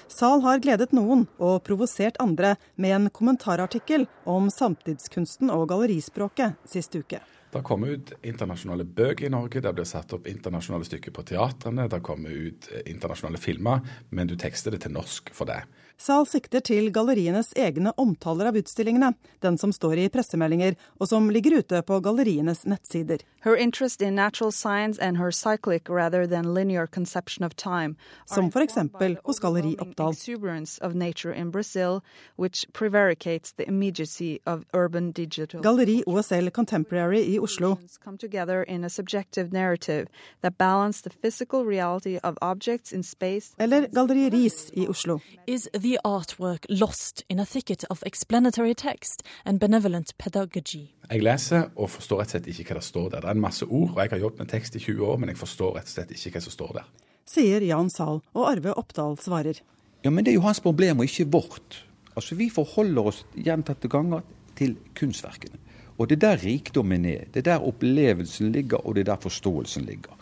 Zahl 0.08 0.42
har 0.44 0.60
gledet 0.60 0.92
noen 0.96 1.26
og 1.40 1.62
provosert 1.64 2.20
andre 2.20 2.56
med 2.76 2.96
en 2.96 3.10
kommentarartikkel 3.14 4.08
om 4.28 4.50
samtidskunsten 4.54 5.52
og 5.54 5.70
gallerispråket 5.72 6.60
sist 6.68 6.96
uke. 7.00 7.22
Det 7.50 7.64
kommer 7.66 7.96
ut 7.96 8.12
internasjonale 8.22 8.86
bøker 8.86 9.26
i 9.26 9.34
Norge, 9.34 9.62
det 9.66 9.72
blir 9.74 9.88
satt 9.90 10.14
opp 10.14 10.28
internasjonale 10.30 10.86
stykker 10.86 11.14
på 11.16 11.24
teatrene, 11.32 11.88
det 11.90 12.02
kommer 12.06 12.30
ut 12.30 12.70
eh, 12.70 12.84
internasjonale 12.92 13.42
filmer, 13.42 13.82
men 14.14 14.30
du 14.30 14.36
tekster 14.38 14.76
det 14.76 14.84
til 14.84 14.94
norsk 14.94 15.32
for 15.34 15.50
det. 15.50 15.64
Zahl 16.00 16.24
sikter 16.26 16.62
til 16.64 16.86
gallerienes 16.96 17.50
egne 17.60 17.92
omtaler 18.00 18.48
av 18.48 18.56
utstillingene, 18.56 19.10
den 19.44 19.58
som 19.60 19.74
står 19.76 20.00
i 20.00 20.06
pressemeldinger, 20.10 20.78
og 20.96 21.10
som 21.12 21.28
ligger 21.30 21.58
ute 21.60 21.82
på 21.84 21.98
gallerienes 22.00 22.64
nettsider. 22.64 23.20
Her 23.44 23.56
interest 23.56 24.02
in 24.02 24.16
natural 24.16 24.52
science 24.52 25.00
and 25.00 25.18
her 25.18 25.32
cyclic 25.32 25.90
rather 25.90 26.26
than 26.28 26.54
linear 26.54 26.88
conception 26.88 27.44
of 27.46 27.56
time 27.56 27.96
Som 28.26 28.52
for 28.52 28.62
eksempel 28.62 29.18
hos 29.24 29.40
Galleri 29.40 29.76
Oppdal. 29.80 30.12
exuberance 30.12 30.78
of 30.80 30.94
nature 30.94 31.32
in 31.34 31.52
Brazil, 31.52 32.02
which 32.38 32.66
prevaricates 32.74 33.54
the 33.54 33.68
immediacy 33.68 34.40
of 34.46 34.66
urban 34.74 35.12
digital. 35.12 35.62
Galleri 35.62 36.04
OSL 36.06 36.52
Contemporary 36.52 37.22
i 37.36 37.40
Oslo. 37.40 37.78
Eller 43.58 43.88
Galleri 43.88 44.30
Ris 44.30 44.72
i 44.74 44.88
Oslo. 44.88 45.20
Is 45.48 45.70
the 45.74 45.89
artwork 46.06 46.66
lost 46.70 47.24
in 47.30 47.40
a 47.40 47.46
thicket 47.46 47.86
of 47.90 48.04
explanatory 48.06 48.74
text 48.74 49.24
and 49.46 49.60
benevolent 49.60 50.14
pedagogy? 50.18 50.90
Jeg 51.10 51.24
leser 51.24 51.70
og 51.76 51.90
forstår 51.90 52.22
rett 52.22 52.28
og 52.28 52.36
slett 52.38 52.48
ikke 52.48 52.74
hva 52.74 52.80
det 52.80 52.88
står 52.88 53.10
der. 53.10 53.22
Det 53.22 53.30
er 53.30 53.38
en 53.38 53.42
masse 53.42 53.66
ord, 53.66 53.90
og 53.96 54.02
jeg 54.04 54.12
har 54.12 54.24
jobbet 54.26 54.40
med 54.40 54.52
tekst 54.54 54.76
i 54.76 54.80
20 54.80 55.06
år, 55.06 55.18
men 55.18 55.30
jeg 55.30 55.38
forstår 55.38 55.76
rett 55.78 55.90
og 55.90 55.96
slett 55.96 56.12
ikke 56.12 56.36
hva 56.36 56.44
som 56.46 56.56
står 56.56 56.76
der. 56.80 56.90
Sier 57.30 57.62
Jan 57.62 57.90
Sahl, 57.94 58.22
og 58.34 58.52
Arve 58.52 58.74
Oppdal 58.78 59.18
svarer. 59.22 59.62
Ja, 60.04 60.10
men 60.10 60.26
det 60.26 60.32
er 60.32 60.40
jo 60.40 60.46
hans 60.46 60.62
problem, 60.64 61.00
og 61.00 61.10
ikke 61.10 61.32
vårt. 61.32 61.84
Altså, 62.16 62.36
Vi 62.36 62.50
forholder 62.50 63.10
oss 63.12 63.26
gjentatte 63.36 63.88
ganger 63.88 64.22
til 64.56 64.78
kunstverkene. 64.96 65.58
Og 66.00 66.10
det 66.10 66.16
er 66.16 66.30
der 66.30 66.44
rikdommen 66.44 67.06
er. 67.06 67.26
Det 67.34 67.42
er 67.42 67.52
der 67.52 67.68
opplevelsen 67.68 68.52
ligger, 68.52 68.78
og 68.78 68.96
det 68.96 69.02
er 69.02 69.16
der 69.16 69.22
forståelsen 69.22 69.86
ligger. 69.86 70.16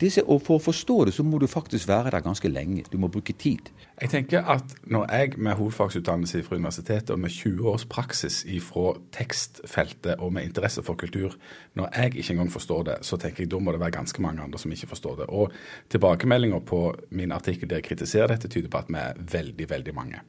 Disse, 0.00 0.24
og 0.28 0.42
For 0.44 0.58
å 0.58 0.62
forstå 0.62 0.96
det, 1.08 1.14
så 1.16 1.24
må 1.24 1.38
du 1.40 1.46
faktisk 1.48 1.88
være 1.88 2.10
der 2.12 2.20
ganske 2.20 2.48
lenge. 2.48 2.84
Du 2.92 2.98
må 3.00 3.08
bruke 3.08 3.32
tid. 3.32 3.70
Jeg 4.00 4.10
tenker 4.12 4.44
at 4.44 4.74
når 4.84 5.06
jeg 5.12 5.38
med 5.38 5.56
hovedfagsutdannelse 5.56 6.42
fra 6.44 6.56
universitetet 6.56 7.10
og 7.10 7.18
med 7.18 7.30
20 7.30 7.68
års 7.70 7.86
praksis 7.88 8.44
fra 8.60 8.92
tekstfeltet 9.12 10.20
og 10.20 10.32
med 10.32 10.44
interesse 10.44 10.82
for 10.82 10.94
kultur, 10.94 11.34
når 11.74 11.88
jeg 11.96 12.14
ikke 12.14 12.32
engang 12.32 12.52
forstår 12.52 12.82
det, 12.82 12.98
så 13.00 13.16
tenker 13.16 13.44
jeg 13.44 13.50
da 13.50 13.58
må 13.58 13.72
det 13.72 13.80
være 13.80 13.96
ganske 13.96 14.22
mange 14.22 14.42
andre 14.42 14.58
som 14.58 14.72
ikke 14.72 14.86
forstår 14.92 15.16
det. 15.16 15.26
Og 15.28 15.52
tilbakemeldinger 15.90 16.60
på 16.60 16.94
min 17.10 17.32
artikkel 17.32 17.70
der 17.70 17.80
jeg 17.80 17.88
kritiserer 17.90 18.26
dette, 18.26 18.48
tyder 18.48 18.68
på 18.68 18.78
at 18.78 18.92
vi 18.92 19.00
er 19.00 19.12
veldig, 19.32 19.70
veldig 19.70 19.94
mange. 19.94 20.20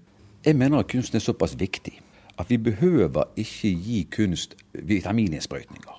Jeg 0.46 0.56
mener 0.56 0.80
at 0.80 0.88
kunsten 0.88 1.18
er 1.18 1.26
såpass 1.28 1.60
viktig 1.60 2.00
at 2.38 2.50
vi 2.50 2.58
behøver 2.58 3.24
ikke 3.36 3.70
gi 3.70 4.08
kunst 4.12 4.56
vitamininnsprøytninger. 4.74 5.97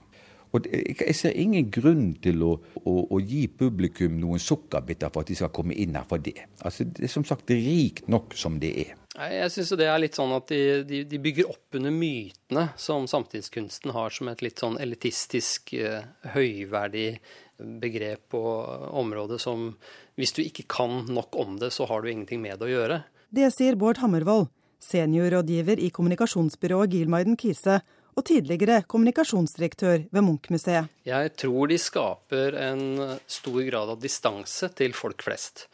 Og 0.56 0.68
Jeg 0.70 1.14
ser 1.16 1.36
ingen 1.36 1.68
grunn 1.72 2.14
til 2.24 2.42
å, 2.46 2.54
å, 2.82 2.94
å, 3.10 3.18
gi 3.20 3.46
publikum 3.52 4.16
noen 4.20 4.40
sukkerbiter 4.40 5.12
for 5.12 5.24
at 5.24 5.32
de 5.32 5.36
skal 5.38 5.52
komme 5.54 5.76
inn 5.76 5.98
her 5.98 6.06
for 6.08 6.22
det. 6.22 6.38
Altså, 6.62 6.86
Det 6.88 7.04
er 7.08 7.12
som 7.12 7.26
sagt 7.28 7.50
rikt 7.52 8.08
nok 8.08 8.36
som 8.38 8.56
det 8.62 8.72
er. 8.86 8.94
Jeg 9.18 9.50
syns 9.50 9.74
det 9.80 9.88
er 9.90 9.98
litt 9.98 10.14
sånn 10.14 10.32
at 10.36 10.46
de, 10.52 10.60
de, 10.86 11.02
de, 11.08 11.18
bygger 11.18 11.50
opp 11.50 11.74
under 11.74 11.90
mytene 11.90 12.68
som 12.78 13.08
samtidskunsten 13.10 13.90
har 13.96 14.14
som 14.14 14.30
et 14.30 14.44
litt 14.46 14.62
sånn 14.62 14.78
elitistisk, 14.78 15.74
uh, 15.74 16.06
høyverdig 16.36 17.18
begrep 17.58 18.36
og 18.38 18.92
område 19.00 19.40
som 19.42 19.72
hvis 20.18 20.36
du 20.36 20.44
ikke 20.44 20.68
kan 20.70 21.02
nok 21.10 21.34
om 21.38 21.58
det, 21.58 21.72
så 21.74 21.88
har 21.90 22.02
du 22.02 22.12
ingenting 22.12 22.42
med 22.42 22.60
det 22.60 22.68
å 22.68 22.70
gjøre. 22.70 23.00
Det 23.34 23.50
sier 23.54 23.76
Bård 23.78 23.98
Hammervoll, 24.02 24.46
seniorrådgiver 24.82 25.82
i 25.82 25.90
kommunikasjonsbyrået 25.94 26.94
Gilmaiden 26.94 27.36
Kise 27.38 27.80
og 28.18 28.26
tidligere 28.26 28.82
kommunikasjonsdirektør 28.90 30.08
ved 30.10 30.24
Munch-museet. 30.26 30.90
Jeg 31.06 31.32
tror 31.38 31.70
de 31.70 31.78
skaper 31.78 32.56
en 32.58 32.82
stor 33.30 33.58
grad 33.68 33.92
av 33.94 34.00
distanse 34.02 34.70
til 34.78 34.94
folk 34.96 35.22
flest. 35.22 35.68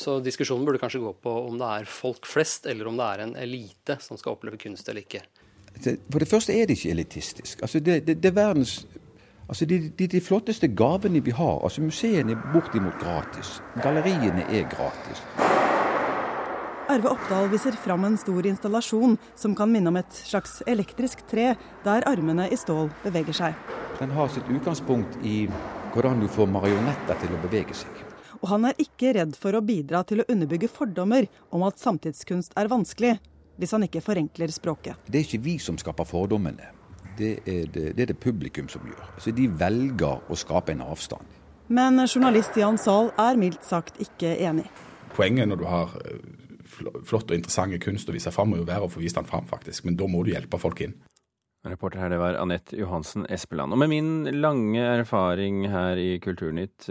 Så 0.00 0.18
diskusjonen 0.24 0.64
burde 0.66 0.80
kanskje 0.80 1.02
gå 1.04 1.12
på 1.22 1.34
om 1.46 1.58
det 1.60 1.72
er 1.80 1.90
folk 1.90 2.28
flest, 2.28 2.66
eller 2.70 2.88
om 2.88 2.96
det 2.98 3.08
er 3.08 3.24
en 3.26 3.34
elite 3.44 3.98
som 4.00 4.18
skal 4.20 4.36
oppleve 4.36 4.60
kunst 4.62 4.88
eller 4.88 5.04
ikke. 5.04 5.24
For 5.76 6.22
det 6.22 6.30
første 6.30 6.56
er 6.56 6.68
det 6.68 6.78
ikke 6.78 6.94
elitistisk. 6.96 7.60
Altså 7.62 7.82
det, 7.84 8.06
det, 8.06 8.22
det 8.22 8.32
er 8.32 8.40
verdens 8.40 8.86
Altså 9.46 9.64
de, 9.64 9.92
de, 9.98 10.06
de, 10.10 10.20
flotteste 10.20 10.66
gavene 10.74 11.20
vi 11.22 11.30
har 11.30 11.60
altså 11.62 11.82
Museene 11.82 12.34
er 12.34 12.48
bortimot 12.50 12.98
gratis. 12.98 13.60
Galleriene 13.78 14.42
er 14.50 14.66
gratis. 14.66 15.22
Arve 16.88 17.08
Oppdal 17.10 17.48
viser 17.50 17.72
fram 17.72 18.04
en 18.06 18.14
stor 18.18 18.46
installasjon 18.46 19.16
som 19.34 19.54
kan 19.58 19.70
minne 19.72 19.90
om 19.90 19.96
et 19.98 20.12
slags 20.14 20.60
elektrisk 20.70 21.24
tre, 21.26 21.48
der 21.82 22.04
armene 22.06 22.46
i 22.46 22.58
stål 22.58 22.92
beveger 23.02 23.34
seg. 23.34 23.56
Den 23.98 24.12
har 24.14 24.30
sitt 24.30 24.46
utgangspunkt 24.46 25.16
i 25.26 25.48
hvordan 25.96 26.22
du 26.22 26.28
får 26.30 26.46
marionetter 26.46 27.18
til 27.24 27.34
å 27.34 27.40
bevege 27.42 27.74
seg. 27.74 28.04
Og 28.38 28.46
han 28.52 28.68
er 28.70 28.78
ikke 28.78 29.16
redd 29.16 29.34
for 29.40 29.58
å 29.58 29.64
bidra 29.66 30.04
til 30.06 30.22
å 30.22 30.28
underbygge 30.30 30.70
fordommer 30.70 31.26
om 31.50 31.66
at 31.66 31.82
samtidskunst 31.82 32.54
er 32.54 32.70
vanskelig, 32.70 33.16
hvis 33.58 33.74
han 33.74 33.88
ikke 33.88 34.04
forenkler 34.06 34.54
språket. 34.54 35.10
Det 35.10 35.18
er 35.24 35.26
ikke 35.26 35.42
vi 35.42 35.58
som 35.58 35.80
skaper 35.82 36.06
fordommene. 36.06 36.70
Det 37.18 37.34
er 37.48 37.66
det, 37.66 37.96
det, 37.96 38.02
er 38.04 38.12
det 38.12 38.20
publikum 38.22 38.70
som 38.70 38.86
gjør. 38.86 39.02
Altså, 39.16 39.34
de 39.34 39.50
velger 39.50 40.22
å 40.30 40.38
skape 40.38 40.76
en 40.76 40.86
avstand. 40.86 41.34
Men 41.66 41.98
journalist 42.06 42.54
Jan 42.54 42.78
Zahl 42.78 43.10
er 43.18 43.40
mildt 43.40 43.66
sagt 43.66 43.98
ikke 43.98 44.36
enig. 44.38 44.68
Poenget 45.16 45.48
når 45.48 45.64
du 45.64 45.64
har 45.66 45.96
flott 46.76 47.30
og 47.30 47.36
interessante 47.36 47.80
kunst 47.82 48.08
å 48.08 48.14
vise 48.16 48.32
fram, 48.34 48.52
må 48.52 48.60
jo 48.60 48.68
være 48.68 48.86
å 48.86 48.92
få 48.92 49.02
vist 49.02 49.18
den 49.18 49.28
fram, 49.28 49.48
faktisk. 49.50 49.84
Men 49.88 49.98
da 49.98 50.08
må 50.10 50.22
du 50.24 50.32
hjelpe 50.34 50.60
folk 50.62 50.84
inn. 50.86 50.94
Reporter 51.66 51.98
her, 51.98 52.12
det 52.12 52.20
var 52.20 52.36
Anette 52.38 52.76
Johansen 52.78 53.24
Espeland. 53.26 53.74
Og 53.74 53.80
med 53.82 53.90
min 53.90 54.28
lange 54.38 54.84
erfaring 54.86 55.64
her 55.72 55.98
i 55.98 56.20
Kulturnytt, 56.22 56.86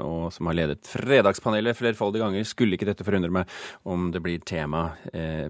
og 0.00 0.30
som 0.32 0.48
har 0.48 0.56
ledet 0.56 0.88
Fredagspanelet 0.88 1.76
flerfoldige 1.76 2.24
ganger, 2.24 2.48
skulle 2.48 2.78
ikke 2.78 2.88
dette 2.88 3.04
forundre 3.04 3.34
meg 3.42 3.52
om 3.84 4.08
det 4.14 4.24
blir 4.24 4.40
tema 4.48 4.86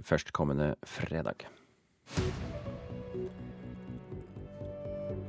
førstkommende 0.03 0.73
fredag. 0.83 1.47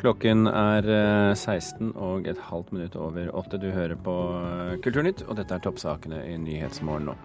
Klokken 0.02 0.50
er 0.50 0.86
16 1.38 1.94
og 1.94 2.26
et 2.30 2.42
halvt 2.50 2.74
minutt 2.74 2.98
over 2.98 3.30
åtte. 3.38 3.62
Du 3.62 3.70
hører 3.70 3.98
på 4.02 4.18
Kulturnytt, 4.82 5.28
og 5.30 5.38
dette 5.38 5.54
er 5.54 5.62
toppsakene 5.62 6.26
i 6.26 6.38
Nyhetsmorgen 6.42 7.12
nå. 7.12 7.22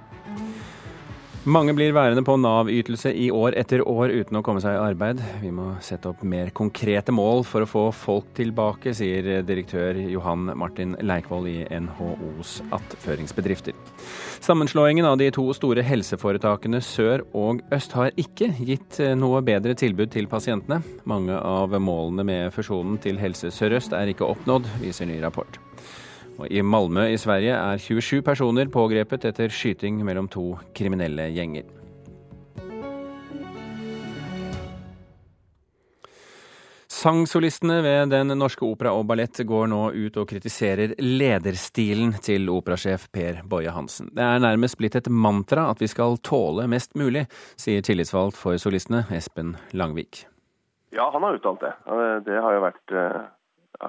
Mange 1.42 1.72
blir 1.75 1.90
værende 1.90 2.22
på 2.22 2.37
Nav-ytelse 2.38 3.11
i 3.18 3.25
år 3.34 3.56
etter 3.58 3.80
år 3.82 4.12
uten 4.14 4.37
å 4.38 4.42
komme 4.46 4.61
seg 4.62 4.76
i 4.76 4.82
arbeid. 4.84 5.18
Vi 5.42 5.49
må 5.50 5.72
sette 5.82 6.06
opp 6.12 6.20
mer 6.22 6.52
konkrete 6.54 7.11
mål 7.11 7.42
for 7.42 7.64
å 7.64 7.66
få 7.66 7.82
folk 7.99 8.28
tilbake, 8.37 8.92
sier 8.94 9.42
direktør 9.42 9.99
Johan 9.99 10.52
Martin 10.54 10.94
Leikvoll 11.02 11.49
i 11.50 11.56
NHOs 11.66 12.61
attføringsbedrifter. 12.78 13.75
Sammenslåingen 14.38 15.08
av 15.08 15.18
de 15.18 15.32
to 15.34 15.49
store 15.58 15.82
helseforetakene 15.82 16.78
Sør 16.78 17.26
og 17.34 17.64
Øst 17.75 17.99
har 17.99 18.14
ikke 18.14 18.52
gitt 18.62 19.00
noe 19.18 19.42
bedre 19.42 19.75
tilbud 19.75 20.14
til 20.14 20.30
pasientene. 20.30 20.78
Mange 21.11 21.42
av 21.42 21.75
målene 21.75 22.22
med 22.22 22.54
fusjonen 22.54 23.02
til 23.02 23.18
Helse 23.18 23.50
Sør-Øst 23.50 23.99
er 23.99 24.14
ikke 24.14 24.30
oppnådd, 24.30 24.70
viser 24.84 25.11
ny 25.11 25.18
rapport. 25.26 25.58
Og 26.39 26.49
I 26.49 26.62
Malmö 26.65 27.09
i 27.12 27.19
Sverige 27.21 27.55
er 27.59 27.79
27 27.79 28.23
personer 28.25 28.71
pågrepet 28.73 29.29
etter 29.29 29.53
skyting 29.53 30.01
mellom 30.07 30.31
to 30.33 30.53
kriminelle 30.75 31.29
gjenger. 31.35 31.69
Sangsolistene 37.03 37.81
ved 37.83 38.12
Den 38.12 38.31
norske 38.39 38.62
opera 38.62 38.93
og 38.95 39.09
ballett 39.11 39.41
går 39.49 39.67
nå 39.73 39.81
ut 39.91 40.19
og 40.23 40.29
kritiserer 40.31 40.93
lederstilen 41.03 42.12
til 42.23 42.47
operasjef 42.53 43.09
Per 43.11 43.41
Boje 43.49 43.73
Hansen. 43.75 44.12
Det 44.15 44.23
er 44.23 44.43
nærmest 44.45 44.79
blitt 44.79 44.95
et 45.01 45.11
mantra 45.11 45.65
at 45.73 45.83
vi 45.83 45.89
skal 45.91 46.21
tåle 46.23 46.69
mest 46.71 46.95
mulig, 46.95 47.25
sier 47.59 47.83
tillitsvalgt 47.83 48.39
for 48.39 48.61
solistene 48.61 49.03
Espen 49.11 49.57
Langvik. 49.75 50.29
Ja, 50.95 51.09
han 51.11 51.27
har 51.27 51.41
uttalt 51.41 51.65
det. 51.65 51.73
Det 52.29 52.39
har 52.39 52.55
jo 52.55 52.65
vært 52.69 52.95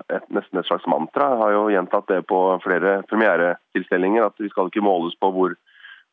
et, 0.10 0.26
nesten 0.34 0.60
et 0.60 0.68
slags 0.68 0.88
mantra. 0.90 1.30
Jeg 1.34 1.42
har 1.42 1.54
jo 1.56 1.68
gjentatt 1.74 2.10
det 2.10 2.22
på 2.30 2.40
flere 2.64 3.02
premieretilstelninger, 3.10 4.26
at 4.26 4.42
vi 4.42 4.50
skal 4.52 4.72
ikke 4.72 4.86
måles 4.86 5.16
på 5.22 5.32
hvor 5.36 5.56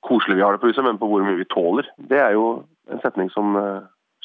koselig 0.06 0.38
vi 0.38 0.44
har 0.44 0.56
det 0.56 0.62
på 0.62 0.70
huset, 0.70 0.84
men 0.84 0.98
på 1.00 1.08
hvor 1.10 1.24
mye 1.24 1.40
vi 1.40 1.48
tåler. 1.50 1.88
Det 2.10 2.20
er 2.20 2.36
jo 2.36 2.62
en 2.92 3.02
setning 3.04 3.30
som 3.32 3.56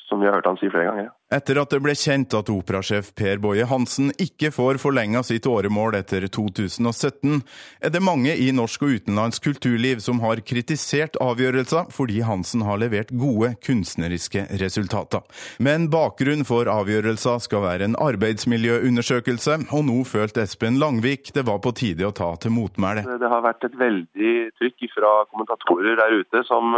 som 0.10 0.20
vi 0.20 0.28
har 0.28 0.38
hørt 0.38 0.46
han 0.46 0.58
si 0.58 0.70
flere 0.70 0.86
ganger. 0.90 1.12
Etter 1.34 1.58
at 1.58 1.72
det 1.74 1.80
ble 1.82 1.96
kjent 1.98 2.34
at 2.38 2.50
operasjef 2.54 3.08
Per 3.18 3.40
Boje 3.42 3.66
Hansen 3.66 4.12
ikke 4.22 4.52
får 4.54 4.78
forlenga 4.82 5.24
sitt 5.26 5.48
åremål 5.50 5.98
etter 5.98 6.28
2017, 6.30 7.40
er 7.82 7.94
det 7.94 8.02
mange 8.06 8.36
i 8.38 8.52
norsk 8.54 8.86
og 8.86 9.00
utenlandsk 9.00 9.48
kulturliv 9.48 10.04
som 10.06 10.22
har 10.22 10.44
kritisert 10.46 11.18
avgjørelsen 11.22 11.90
fordi 11.96 12.22
Hansen 12.28 12.62
har 12.68 12.78
levert 12.82 13.10
gode 13.10 13.56
kunstneriske 13.66 14.46
resultater. 14.62 15.26
Men 15.58 15.90
bakgrunnen 15.94 16.46
for 16.46 16.70
avgjørelsen 16.70 17.42
skal 17.42 17.66
være 17.66 17.90
en 17.90 17.98
arbeidsmiljøundersøkelse, 18.06 19.58
og 19.74 19.88
nå 19.90 20.04
følte 20.06 20.46
Espen 20.46 20.78
Langvik 20.82 21.34
det 21.34 21.48
var 21.50 21.64
på 21.66 21.74
tide 21.76 22.06
å 22.06 22.14
ta 22.16 22.30
til 22.38 22.54
motmæle. 22.54 23.06
Det 23.06 23.32
har 23.32 23.42
vært 23.46 23.66
et 23.66 23.80
veldig 23.80 24.36
trykk 24.62 24.88
fra 24.94 25.16
kommentatorer 25.32 25.98
der 25.98 26.22
ute 26.22 26.46
som 26.46 26.78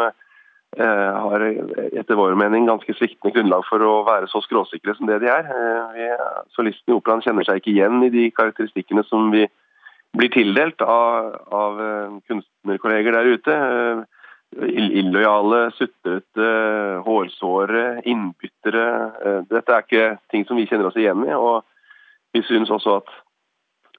har 0.75 1.43
etter 1.95 2.17
vår 2.19 2.35
mening 2.35 2.67
ganske 2.67 2.93
sviktende 2.93 3.33
grunnlag 3.33 3.63
for 3.69 3.81
å 3.81 3.93
være 4.07 4.27
så 4.29 4.41
skråsikre 4.43 4.93
som 4.97 5.07
det 5.09 5.21
de 5.23 5.29
er. 5.31 5.47
Eh, 5.47 6.25
solisten 6.53 6.91
i 6.91 6.97
operaen 6.97 7.23
kjenner 7.23 7.47
seg 7.47 7.61
ikke 7.61 7.71
igjen 7.71 8.03
i 8.03 8.11
de 8.13 8.27
karakteristikkene 8.35 9.05
som 9.07 9.31
vi 9.31 9.47
blir 10.17 10.31
tildelt 10.33 10.81
av, 10.83 11.33
av 11.53 11.81
eh, 11.81 12.19
kunstnerkolleger 12.29 13.17
der 13.17 13.31
ute. 13.37 13.57
Illojale, 14.57 15.65
sutrete, 15.75 16.51
hårsåre, 17.03 18.01
innbyttere. 18.07 18.85
Dette 19.49 19.73
er 19.73 19.83
ikke 19.83 20.05
ting 20.31 20.45
som 20.47 20.59
vi 20.59 20.67
kjenner 20.69 20.87
oss 20.87 20.99
igjen 20.99 21.25
i. 21.27 21.33
og 21.35 21.65
Vi 22.35 22.45
synes 22.47 22.71
også 22.71 23.01
at 23.01 23.11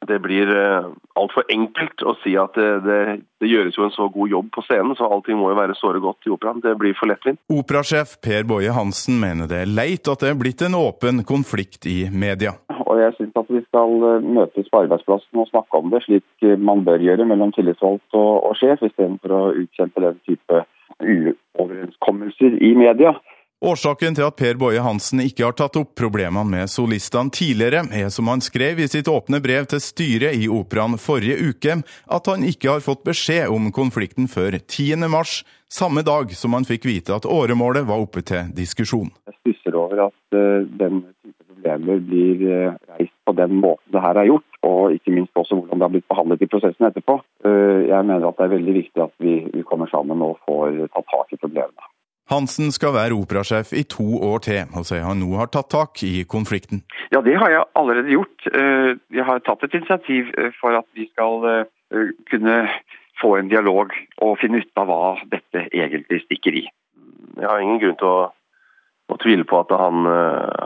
det 0.07 0.19
blir 0.23 0.51
uh, 0.51 0.91
altfor 1.19 1.47
enkelt 1.51 2.03
å 2.07 2.15
si 2.23 2.35
at 2.39 2.55
det, 2.59 2.69
det, 2.85 2.99
det, 3.43 3.49
gjøres 3.51 3.79
jo 3.79 3.87
en 3.87 3.95
så 3.95 4.07
god 4.15 4.31
jobb 4.31 4.51
på 4.55 4.63
scenen, 4.67 4.95
så 4.99 5.09
allting 5.11 5.39
må 5.41 5.51
jo 5.51 5.59
være 5.59 5.77
såre 5.79 6.03
godt 6.03 6.29
i 6.29 6.33
operaen. 6.35 6.63
Det 6.63 6.77
blir 6.79 6.95
for 6.99 7.11
lettvint. 7.11 7.41
Operasjef 7.51 8.19
Per 8.25 8.47
Boje 8.49 8.75
Hansen 8.77 9.19
mener 9.23 9.51
det 9.51 9.65
er 9.65 9.73
leit 9.73 10.11
at 10.11 10.23
det 10.23 10.31
er 10.31 10.39
blitt 10.39 10.63
en 10.67 10.79
åpen 10.79 11.25
konflikt 11.29 11.89
i 11.91 11.99
media. 12.13 12.55
Og 12.87 13.03
jeg 13.03 13.17
syns 13.19 13.37
at 13.43 13.51
vi 13.53 13.63
skal 13.67 14.07
eh, 14.11 14.29
møtes 14.39 14.71
på 14.71 14.85
arbeidsplassen 14.85 15.43
og 15.43 15.51
snakke 15.51 15.83
om 15.83 15.91
det, 15.93 16.05
slik 16.07 16.47
man 16.63 16.85
bør 16.87 17.03
gjøre 17.03 17.27
mellom 17.29 17.53
tillitsvalgt 17.57 18.17
og, 18.17 18.31
og 18.49 18.55
sjef, 18.61 18.85
istedenfor 18.87 19.35
å 19.35 19.43
utkjempe 19.65 20.05
den 20.05 20.23
type 20.29 20.63
uoverenskommelser 20.99 22.57
i 22.65 22.73
media. 22.79 23.13
Årsaken 23.59 24.15
til 24.15 24.23
at 24.23 24.37
Per 24.39 24.55
Boje 24.55 24.79
Hansen 24.79 25.19
ikke 25.19 25.43
har 25.49 25.55
tatt 25.59 25.75
opp 25.81 25.97
problemene 25.99 26.47
med 26.47 26.71
solistene 26.71 27.33
tidligere, 27.35 27.81
er 27.91 28.13
som 28.15 28.29
han 28.31 28.39
skrev 28.39 28.79
i 28.79 28.87
sitt 28.87 29.11
åpne 29.11 29.41
brev 29.43 29.67
til 29.73 29.83
styret 29.83 30.39
i 30.39 30.47
Operaen 30.47 30.95
forrige 31.03 31.41
uke, 31.43 31.75
at 31.83 32.31
han 32.31 32.47
ikke 32.47 32.77
har 32.77 32.85
fått 32.87 33.03
beskjed 33.09 33.51
om 33.51 33.73
konflikten 33.75 34.31
før 34.31 34.61
10. 34.61 35.03
mars, 35.11 35.43
samme 35.67 36.07
dag 36.07 36.31
som 36.39 36.55
han 36.55 36.69
fikk 36.71 36.87
vite 36.87 37.19
at 37.19 37.27
åremålet 37.27 37.91
var 37.91 38.07
oppe 38.07 38.23
til 38.23 38.55
diskusjon. 38.55 39.11
Jeg 39.27 39.41
stusser 39.41 39.81
over 39.83 40.07
at 40.07 40.39
uh, 40.39 40.63
den 40.79 41.03
type 41.19 41.51
problemer 41.51 41.99
blir 41.99 42.47
uh, 42.47 42.79
reist 42.95 43.17
på 43.27 43.35
den 43.43 43.59
måten 43.59 43.91
det 43.91 44.07
her 44.07 44.23
er 44.23 44.31
gjort, 44.31 44.63
og 44.71 44.95
ikke 44.95 45.19
minst 45.19 45.35
også 45.35 45.59
hvordan 45.59 45.83
det 45.83 45.89
har 45.89 45.97
blitt 45.99 46.11
behandlet 46.15 46.47
i 46.47 46.53
prosessen 46.55 46.93
etterpå. 46.93 47.19
Uh, 47.43 47.91
jeg 47.91 48.07
mener 48.07 48.31
at 48.31 48.39
det 48.39 48.47
er 48.47 48.57
veldig 48.57 48.81
viktig 48.85 49.09
at 49.11 49.19
vi 49.19 49.67
kommer 49.67 49.91
sammen 49.91 50.23
og 50.23 50.39
får 50.47 50.85
tatt 50.95 51.11
tak 51.11 51.35
i 51.35 51.43
problemene. 51.43 51.91
Hansen 52.29 52.69
skal 52.73 52.93
være 52.93 53.17
operasjef 53.17 53.73
i 53.73 53.87
to 53.89 54.19
år 54.21 54.43
til, 54.45 54.69
og 54.77 54.85
sier 54.85 55.07
han 55.07 55.21
nå 55.23 55.31
har 55.41 55.49
tatt 55.53 55.71
tak 55.73 56.03
i 56.05 56.27
konflikten. 56.29 56.83
Ja, 57.15 57.23
det 57.25 57.39
har 57.41 57.53
jeg 57.55 57.65
allerede 57.81 58.13
gjort. 58.13 58.49
Eh, 58.53 58.91
jeg 59.17 59.25
har 59.25 59.41
tatt 59.47 59.65
et 59.65 59.77
initiativ 59.79 60.29
eh, 60.37 60.53
for 60.61 60.77
at 60.77 60.85
vi 60.93 61.09
skal 61.09 61.49
eh, 61.49 62.13
kunne 62.29 62.59
få 63.23 63.39
en 63.39 63.49
dialog 63.49 63.97
og 64.21 64.37
finne 64.43 64.61
ut 64.61 64.81
av 64.81 64.91
hva 64.91 65.15
dette 65.33 65.65
egentlig 65.73 66.21
stikker 66.27 66.61
i. 66.61 66.67
Jeg 67.39 67.49
har 67.49 67.65
ingen 67.65 67.81
grunn 67.81 67.97
til 67.99 68.13
å, 68.13 68.29
å 69.09 69.21
tvile 69.25 69.49
på 69.49 69.65
at 69.65 69.73
han, 69.81 70.05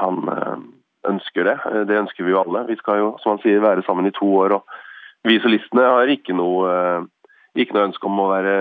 han, 0.02 0.66
ønsker 1.08 1.46
det. 1.46 1.54
Det 1.88 1.96
ønsker 1.98 2.26
vi 2.26 2.34
jo 2.34 2.42
alle. 2.42 2.66
Vi 2.68 2.76
skal 2.78 3.00
jo, 3.00 3.08
som 3.22 3.34
han 3.34 3.40
sier, 3.42 3.62
være 3.62 3.82
sammen 3.86 4.06
i 4.06 4.14
to 4.14 4.28
år. 4.42 4.58
og 4.58 5.26
Vi 5.26 5.38
solistene 5.42 5.86
har 5.88 6.10
ikke 6.12 6.36
noe, 6.36 6.68
ikke 7.58 7.74
noe 7.74 7.88
ønske 7.88 8.06
om 8.08 8.20
å 8.22 8.28
være 8.30 8.54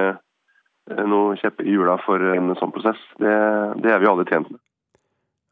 Eh, 0.90 1.06
noe 1.06 1.38
kjepper 1.40 1.68
i 1.68 1.76
hjula 1.76 1.98
for 2.06 2.24
en 2.34 2.54
sånn 2.60 2.74
prosess. 2.74 3.02
Det, 3.22 3.34
det 3.84 3.94
er 3.94 4.02
vi 4.02 4.10
alle 4.10 4.26
tjent 4.30 4.50
med. 4.54 4.62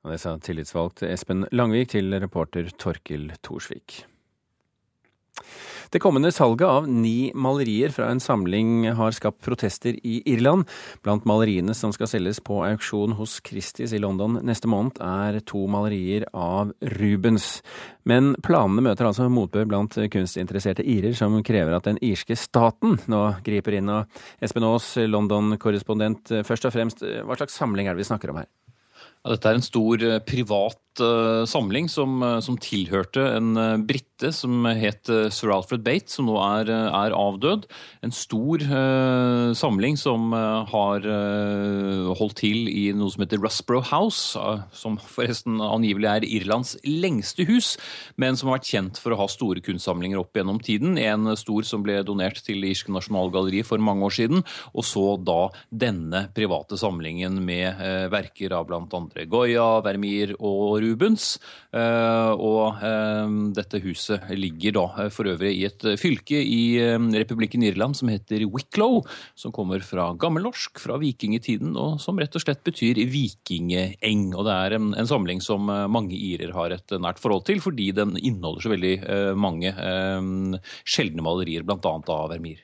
Og 0.05 0.13
det 0.13 0.21
sa 0.21 0.37
tillitsvalgt 0.39 1.03
Espen 1.03 1.43
Langvik 1.51 1.91
til 1.91 2.15
reporter 2.23 2.69
Torkil 2.79 3.29
Thorsvik. 3.43 4.03
Det 5.89 6.01
kommende 6.03 6.31
salget 6.31 6.67
av 6.69 6.85
ni 6.89 7.31
malerier 7.33 7.89
fra 7.93 8.11
en 8.11 8.21
samling 8.21 8.91
har 8.97 9.15
skapt 9.15 9.41
protester 9.45 9.95
i 10.05 10.19
Irland. 10.29 10.67
Blant 11.05 11.25
maleriene 11.29 11.73
som 11.77 11.93
skal 11.95 12.11
selges 12.11 12.41
på 12.45 12.59
auksjon 12.67 13.15
hos 13.17 13.39
Christies 13.45 13.95
i 13.97 14.01
London 14.01 14.37
neste 14.45 14.69
måned, 14.69 15.01
er 15.01 15.39
to 15.49 15.63
malerier 15.71 16.27
av 16.33 16.75
Rubens. 16.99 17.59
Men 18.09 18.35
planene 18.45 18.85
møter 18.85 19.09
altså 19.09 19.27
motbør 19.33 19.65
blant 19.69 19.97
kunstinteresserte 20.13 20.85
irer, 20.85 21.17
som 21.17 21.39
krever 21.45 21.73
at 21.77 21.89
den 21.89 21.99
irske 22.05 22.37
staten 22.37 22.99
nå 23.09 23.23
griper 23.45 23.79
inn. 23.79 23.89
Og 23.89 24.45
Espen 24.45 24.67
Aas, 24.69 24.93
London-korrespondent, 25.09 26.35
først 26.45 26.69
og 26.69 26.75
fremst, 26.77 27.01
hva 27.01 27.37
slags 27.39 27.57
samling 27.57 27.89
er 27.89 27.97
det 27.97 28.05
vi 28.05 28.11
snakker 28.11 28.33
om 28.33 28.43
her? 28.43 28.49
Ja, 29.19 29.33
dette 29.33 29.51
er 29.51 29.57
en 29.57 29.65
stor 29.65 30.03
eh, 30.05 30.21
uh, 31.03 31.45
samling 31.49 31.89
som, 31.91 32.19
uh, 32.23 32.39
som, 32.43 32.57
tilhørte 32.59 33.23
en 33.37 33.53
uh, 33.57 33.77
brite 33.79 34.31
som 34.35 34.65
het 34.67 35.07
sir 35.31 35.51
Alfred 35.55 35.79
Bate, 35.85 36.11
som 36.11 36.27
nå 36.27 36.35
er, 36.43 36.67
er 36.67 37.13
avdød. 37.15 37.69
En 38.03 38.11
stor 38.11 38.59
samling 39.55 39.95
som 39.95 40.33
har 40.35 41.05
holdt 42.19 42.35
til 42.41 42.67
i 42.67 42.89
noe 42.91 43.13
som 43.13 43.23
heter 43.23 43.39
Rusborough 43.39 43.87
House, 43.87 44.35
som 44.75 44.97
forresten 44.99 45.61
angivelig 45.63 46.09
er 46.11 46.27
Irlands 46.27 46.73
lengste 46.83 47.45
hus, 47.47 47.69
men 48.19 48.35
som 48.35 48.51
har 48.51 48.57
vært 48.57 48.73
kjent 48.73 48.99
for 48.99 49.15
å 49.15 49.21
ha 49.21 49.29
store 49.31 49.63
kunstsamlinger 49.63 50.19
opp 50.19 50.35
gjennom 50.35 50.59
tiden. 50.59 50.99
En 50.99 51.31
stor 51.39 51.63
som 51.69 51.87
ble 51.87 52.01
donert 52.03 52.43
til 52.43 52.67
irske 52.67 52.91
nasjonalgalleriet 52.91 53.71
for 53.71 53.79
mange 53.79 54.03
år 54.09 54.17
siden, 54.19 54.43
og 54.75 54.83
så 54.83 55.15
da 55.15 55.47
denne 55.71 56.25
private 56.35 56.75
samlingen 56.83 57.39
med 57.47 57.79
verker 58.11 58.59
av 58.59 58.67
andre 58.75 59.29
Goya, 59.31 59.79
Vermeer 59.87 60.35
og 60.35 60.88
Rubens. 60.89 61.37
Eh, 61.75 62.31
og 62.33 62.81
eh, 62.85 63.33
dette 63.55 63.81
huset 63.83 64.29
ligger 64.35 64.75
da 64.79 64.85
eh, 65.03 65.11
for 65.13 65.29
øvrig 65.29 65.53
i 65.59 65.65
et 65.69 65.85
fylke 66.01 66.39
i 66.41 66.79
republikken 67.19 67.63
Irland 67.67 67.97
som 67.97 68.11
heter 68.11 68.45
Wicklow, 68.49 69.01
som 69.37 69.53
kommer 69.55 69.83
fra 69.85 70.09
gammelnorsk, 70.19 70.81
fra 70.81 70.99
vikingtiden, 71.01 71.75
og 71.79 71.99
som 72.03 72.19
rett 72.19 72.35
og 72.35 72.43
slett 72.43 72.63
betyr 72.65 73.01
vikingeng. 73.09 74.29
Og 74.35 74.47
det 74.47 74.55
er 74.55 74.77
en, 74.79 74.91
en 74.97 75.09
samling 75.09 75.43
som 75.45 75.69
mange 75.69 76.17
irer 76.17 76.53
har 76.55 76.75
et 76.75 76.97
nært 76.99 77.21
forhold 77.21 77.45
til, 77.49 77.61
fordi 77.63 77.91
den 77.95 78.15
inneholder 78.17 78.65
så 78.65 78.73
veldig 78.73 78.95
mange 79.39 79.73
sjeldne 80.87 81.25
malerier, 81.25 81.65
bl.a. 81.67 81.77
av 81.79 82.29
Vermeer. 82.33 82.63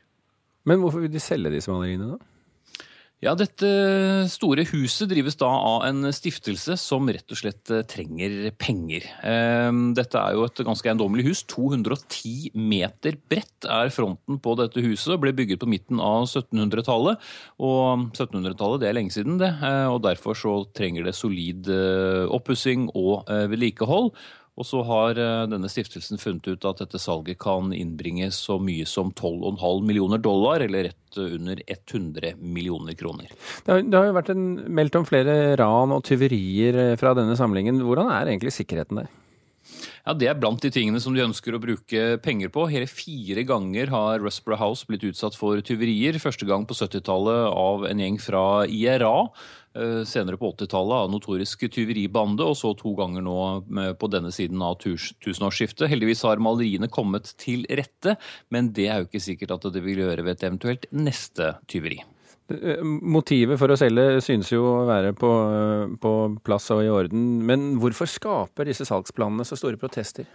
Men 0.66 0.82
hvorfor 0.82 1.04
vil 1.04 1.14
de 1.14 1.22
selge 1.22 1.54
disse 1.54 1.72
maleriene, 1.74 2.16
da? 2.16 2.35
Ja, 3.24 3.32
Dette 3.40 3.68
store 4.28 4.66
huset 4.68 5.08
drives 5.08 5.38
da 5.40 5.48
av 5.48 5.86
en 5.88 6.04
stiftelse 6.14 6.76
som 6.78 7.08
rett 7.08 7.32
og 7.32 7.40
slett 7.40 7.72
eh, 7.72 7.86
trenger 7.88 8.52
penger. 8.60 9.08
Ehm, 9.24 9.94
dette 9.96 10.20
er 10.20 10.36
jo 10.36 10.44
et 10.46 10.60
ganske 10.68 10.92
eiendommelig 10.92 11.24
hus. 11.30 11.46
210 11.48 12.52
meter 12.60 13.16
bredt 13.32 13.70
er 13.72 13.94
fronten 13.96 14.42
på 14.44 14.58
dette 14.60 14.84
huset. 14.84 15.16
Ble 15.24 15.32
bygget 15.38 15.64
på 15.64 15.72
midten 15.72 16.04
av 16.04 16.28
1700-tallet. 16.28 17.24
Og 17.64 18.12
1700-tallet 18.12 18.84
det 18.84 18.92
er 18.92 19.00
lenge 19.00 19.16
siden, 19.16 19.40
det. 19.40 19.54
Eh, 19.64 19.88
og 19.88 20.04
derfor 20.04 20.36
så 20.38 20.60
trenger 20.76 21.08
det 21.08 21.16
solid 21.16 21.72
eh, 21.72 22.26
oppussing 22.36 22.90
og 23.00 23.32
vedlikehold. 23.32 24.12
Og 24.56 24.64
så 24.68 24.82
har 24.88 25.20
eh, 25.20 25.48
denne 25.52 25.70
stiftelsen 25.72 26.20
funnet 26.22 26.48
ut 26.48 26.68
at 26.70 26.80
dette 26.84 27.00
salget 27.02 27.40
kan 27.44 27.74
innbringe 27.76 28.30
så 28.32 28.56
mye 28.62 28.86
som 28.88 29.12
12,5 29.12 29.84
millioner 29.84 30.22
dollar, 30.24 30.64
eller 30.64 30.90
rett 30.90 31.20
under 31.20 31.60
100 31.68 32.36
millioner 32.40 32.96
kroner. 32.96 33.32
Det 33.66 33.74
har, 33.74 33.84
det 33.84 34.00
har 34.00 34.08
jo 34.10 34.16
vært 34.16 34.32
en, 34.32 34.48
meldt 34.80 34.96
om 35.00 35.08
flere 35.08 35.36
ran 35.60 35.92
og 35.96 36.06
tyverier 36.08 36.80
eh, 36.86 36.96
fra 37.00 37.12
denne 37.18 37.36
samlingen. 37.40 37.84
Hvordan 37.84 38.12
er 38.16 38.32
egentlig 38.32 38.56
sikkerheten 38.56 39.04
der? 39.04 39.12
Ja, 40.06 40.14
Det 40.14 40.30
er 40.30 40.38
blant 40.38 40.62
de 40.62 40.72
tingene 40.72 41.02
som 41.02 41.16
de 41.16 41.24
ønsker 41.26 41.56
å 41.56 41.62
bruke 41.62 42.06
penger 42.24 42.52
på. 42.54 42.68
Hele 42.70 42.88
fire 42.88 43.44
ganger 43.48 43.90
har 43.94 44.24
Rusborough 44.24 44.62
House 44.62 44.86
blitt 44.86 45.06
utsatt 45.08 45.36
for 45.38 45.60
tyverier. 45.66 46.20
Første 46.22 46.46
gang 46.46 46.66
på 46.66 46.78
70-tallet 46.78 47.52
av 47.52 47.86
en 47.90 48.04
gjeng 48.04 48.20
fra 48.22 48.66
IRA. 48.70 49.16
Eh, 49.76 50.06
senere 50.08 50.40
på 50.40 50.54
80-tallet 50.54 51.04
av 51.04 51.12
notorisk 51.12 51.66
tyveribande, 51.68 52.46
og 52.48 52.56
så 52.56 52.72
to 52.80 52.94
ganger 52.96 53.26
nå 53.26 53.40
på 54.00 54.12
denne 54.14 54.32
siden 54.32 54.62
av 54.64 54.78
tusenårsskiftet. 54.80 55.90
Heldigvis 55.92 56.24
har 56.24 56.40
maleriene 56.44 56.88
kommet 56.88 57.34
til 57.42 57.68
rette, 57.68 58.16
men 58.54 58.72
det 58.78 58.88
er 58.88 59.02
jo 59.02 59.10
ikke 59.10 59.26
sikkert 59.28 59.58
at 59.58 59.72
det 59.76 59.84
vil 59.84 60.06
gjøre 60.06 60.24
ved 60.24 60.38
et 60.38 60.48
eventuelt 60.48 60.88
neste 60.96 61.58
tyveri. 61.68 62.00
Eh, 62.54 62.82
motivet 62.86 63.58
for 63.58 63.74
å 63.74 63.78
selge 63.80 64.20
synes 64.22 64.52
jo 64.54 64.62
å 64.70 64.86
være 64.86 65.16
på, 65.18 65.30
på 66.02 66.12
plass 66.46 66.70
og 66.76 66.84
i 66.86 66.92
orden, 66.94 67.24
men 67.46 67.72
hvorfor 67.82 68.10
skaper 68.10 68.70
disse 68.70 68.86
salgsplanene 68.86 69.48
så 69.48 69.58
store 69.58 69.82
protester? 69.82 70.28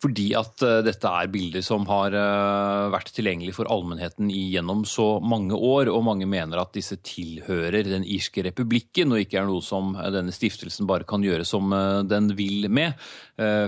Fordi 0.00 0.30
at 0.38 0.62
uh, 0.64 0.78
dette 0.84 1.10
er 1.12 1.28
bilder 1.32 1.64
som 1.64 1.84
har 1.90 2.14
uh, 2.16 2.88
vært 2.94 3.10
tilgjengelig 3.12 3.52
for 3.58 3.68
allmennheten 3.68 4.30
gjennom 4.32 4.86
så 4.88 5.18
mange 5.20 5.56
år, 5.56 5.90
og 5.92 6.06
mange 6.06 6.28
mener 6.30 6.62
at 6.62 6.72
disse 6.76 6.96
tilhører 7.04 7.84
den 7.84 8.06
irske 8.08 8.44
republikken, 8.46 9.12
og 9.12 9.20
ikke 9.20 9.42
er 9.42 9.48
noe 9.50 9.60
som 9.64 9.92
denne 10.14 10.32
stiftelsen 10.32 10.88
bare 10.88 11.04
kan 11.08 11.24
gjøre 11.24 11.44
som 11.48 11.72
den 12.08 12.30
vil 12.38 12.68
med. 12.72 12.96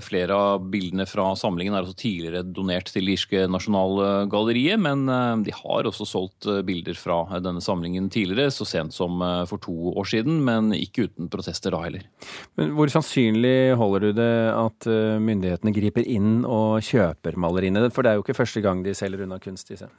Flere 0.05 0.37
av 0.37 0.65
bildene 0.73 1.07
fra 1.09 1.31
samlingen 1.39 1.75
er 1.75 1.85
også 1.85 1.97
tidligere 2.03 2.43
donert 2.45 2.91
til 2.93 3.09
irske 3.13 3.45
nasjonalgalleriet, 3.51 4.81
men 4.83 5.07
de 5.45 5.55
har 5.57 5.89
også 5.89 6.07
solgt 6.09 6.49
bilder 6.67 6.97
fra 6.99 7.41
denne 7.43 7.63
samlingen 7.65 8.11
tidligere, 8.13 8.53
så 8.53 8.67
sent 8.69 8.95
som 8.97 9.23
for 9.49 9.63
to 9.65 9.95
år 9.95 10.11
siden, 10.13 10.43
men 10.45 10.73
ikke 10.77 11.09
uten 11.09 11.31
protester 11.33 11.75
da 11.75 11.83
heller. 11.87 12.05
Men 12.61 12.75
Hvor 12.77 12.93
sannsynlig 12.93 13.57
holder 13.81 14.07
du 14.07 14.11
det 14.21 14.33
at 14.53 14.91
myndighetene 15.25 15.75
griper 15.77 16.07
inn 16.07 16.22
inn 16.23 16.47
og 16.47 16.81
kjøper 16.87 17.37
maleriene? 17.41 17.89
For 17.91 18.07
det 18.07 18.13
er 18.13 18.19
jo 18.21 18.25
ikke 18.25 18.39
første 18.39 18.63
gang 18.65 18.85
de 18.87 18.95
selger 18.97 19.27
unna 19.27 19.41
kunst, 19.43 19.69
disse. 19.75 19.91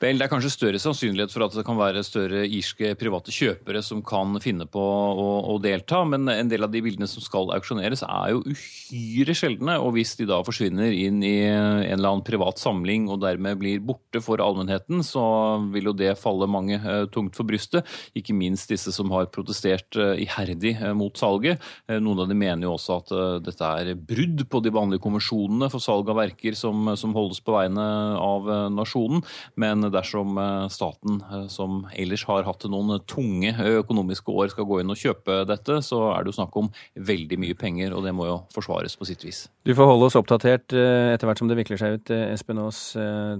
Vel, 0.00 0.16
Det 0.16 0.24
er 0.24 0.30
kanskje 0.32 0.48
større 0.54 0.78
sannsynlighet 0.80 1.28
for 1.28 1.44
at 1.44 1.52
det 1.52 1.62
kan 1.68 1.76
være 1.76 2.00
større 2.06 2.46
irske 2.48 2.94
private 2.96 3.32
kjøpere 3.36 3.82
som 3.84 4.00
kan 4.00 4.38
finne 4.40 4.64
på 4.64 4.80
å, 4.80 5.26
å, 5.52 5.58
delta, 5.60 5.98
men 6.08 6.24
en 6.32 6.48
del 6.48 6.64
av 6.64 6.70
de 6.72 6.80
bildene 6.80 7.08
som 7.10 7.20
skal 7.20 7.52
auksjoneres 7.52 8.00
er 8.06 8.30
jo 8.32 8.40
uhyre 8.48 9.34
sjeldne. 9.36 9.74
Og 9.84 9.92
hvis 9.98 10.14
de 10.16 10.24
da 10.30 10.38
forsvinner 10.46 10.94
inn 10.96 11.18
i 11.20 11.34
en 11.44 11.84
eller 11.84 12.14
annen 12.14 12.24
privat 12.24 12.56
samling 12.56 13.10
og 13.12 13.20
dermed 13.26 13.60
blir 13.60 13.82
borte 13.84 14.22
for 14.24 14.40
allmennheten, 14.40 15.02
så 15.04 15.24
vil 15.74 15.90
jo 15.90 15.94
det 15.96 16.14
falle 16.20 16.48
mange 16.48 16.80
uh, 16.80 17.04
tungt 17.12 17.36
for 17.36 17.44
brystet. 17.44 17.84
Ikke 18.16 18.32
minst 18.32 18.72
disse 18.72 18.94
som 18.96 19.12
har 19.12 19.28
protestert 19.28 20.00
uh, 20.00 20.14
iherdig 20.16 20.78
uh, 20.80 20.94
mot 20.96 21.12
salget. 21.12 21.60
noen 21.92 22.24
av 22.24 22.30
dem 22.30 22.40
mener 22.40 22.64
jo 22.64 22.72
også 22.78 22.96
at 23.02 23.10
dette 23.44 23.68
er 23.82 23.92
brudd 23.98 24.46
på 24.48 24.62
de 24.64 24.72
vanlige 24.72 25.02
konvensjonene 25.04 25.68
for 25.68 25.84
salg 25.84 26.08
av 26.08 26.22
verker 26.22 26.56
som, 26.56 26.94
som 26.96 27.12
holdes 27.12 27.44
på 27.44 27.52
vegne 27.52 27.84
av 28.16 28.48
nasjonen. 28.72 29.20
men 29.60 29.89
dersom 29.94 30.38
eh, 30.40 30.66
staten, 30.72 31.20
eh, 31.24 31.46
som 31.52 31.84
ellers 31.92 32.24
har 32.28 32.46
hatt 32.46 32.66
noen 32.70 33.00
tunge 33.10 33.52
økonomiske 33.80 34.32
år, 34.32 34.50
skal 34.52 34.68
gå 34.68 34.80
inn 34.82 34.92
og 34.92 35.00
kjøpe 35.00 35.42
dette, 35.48 35.80
så 35.86 36.02
er 36.14 36.24
det 36.24 36.32
jo 36.32 36.38
snakk 36.40 36.56
om 36.60 36.70
veldig 37.10 37.40
mye 37.42 37.58
penger, 37.58 37.94
og 37.96 38.06
det 38.06 38.14
må 38.16 38.28
jo 38.28 38.38
forsvares 38.54 38.96
på 38.98 39.08
sitt 39.08 39.24
vis. 39.26 39.44
Du 39.66 39.74
får 39.76 39.90
holde 39.92 40.10
oss 40.10 40.18
oppdatert 40.20 40.76
eh, 40.76 41.12
etter 41.14 41.30
hvert 41.30 41.42
som 41.42 41.50
det 41.50 41.58
vikler 41.60 41.80
seg 41.80 41.98
ut, 41.98 42.14
Espen 42.30 42.62
Aas. 42.62 42.80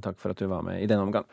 Takk 0.05 0.21
for 0.21 0.33
at 0.33 0.41
du 0.41 0.47
var 0.51 0.65
med 0.67 0.83
i 0.83 0.89
denne 0.91 1.07
omgang. 1.07 1.27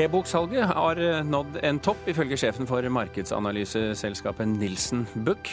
E-boksalget 0.00 0.70
har 0.70 0.98
nådd 1.28 1.58
en 1.68 1.78
topp, 1.84 2.08
ifølge 2.08 2.38
sjefen 2.40 2.68
for 2.68 2.86
markedsanalyseselskapet 2.96 4.48
Nilsen 4.48 5.04
Book. 5.26 5.50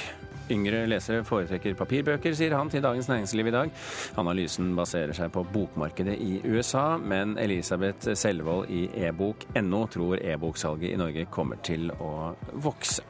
Yngre 0.49 0.85
lesere 0.89 1.25
foretrekker 1.27 1.77
papirbøker, 1.77 2.33
sier 2.37 2.55
han 2.57 2.71
til 2.71 2.83
Dagens 2.85 3.09
Næringsliv 3.11 3.51
i 3.51 3.55
dag. 3.55 3.73
Analysen 4.21 4.71
baserer 4.77 5.13
seg 5.17 5.31
på 5.35 5.45
bokmarkedet 5.53 6.17
i 6.21 6.39
USA, 6.49 6.97
men 6.97 7.37
Elisabeth 7.41 8.13
Selvold 8.17 8.71
i 8.73 8.87
ebok.no 9.09 9.85
tror 9.93 10.17
e-boksalget 10.21 10.93
i 10.93 10.99
Norge 10.99 11.29
kommer 11.33 11.61
til 11.65 11.91
å 11.97 12.33
vokse. 12.65 13.08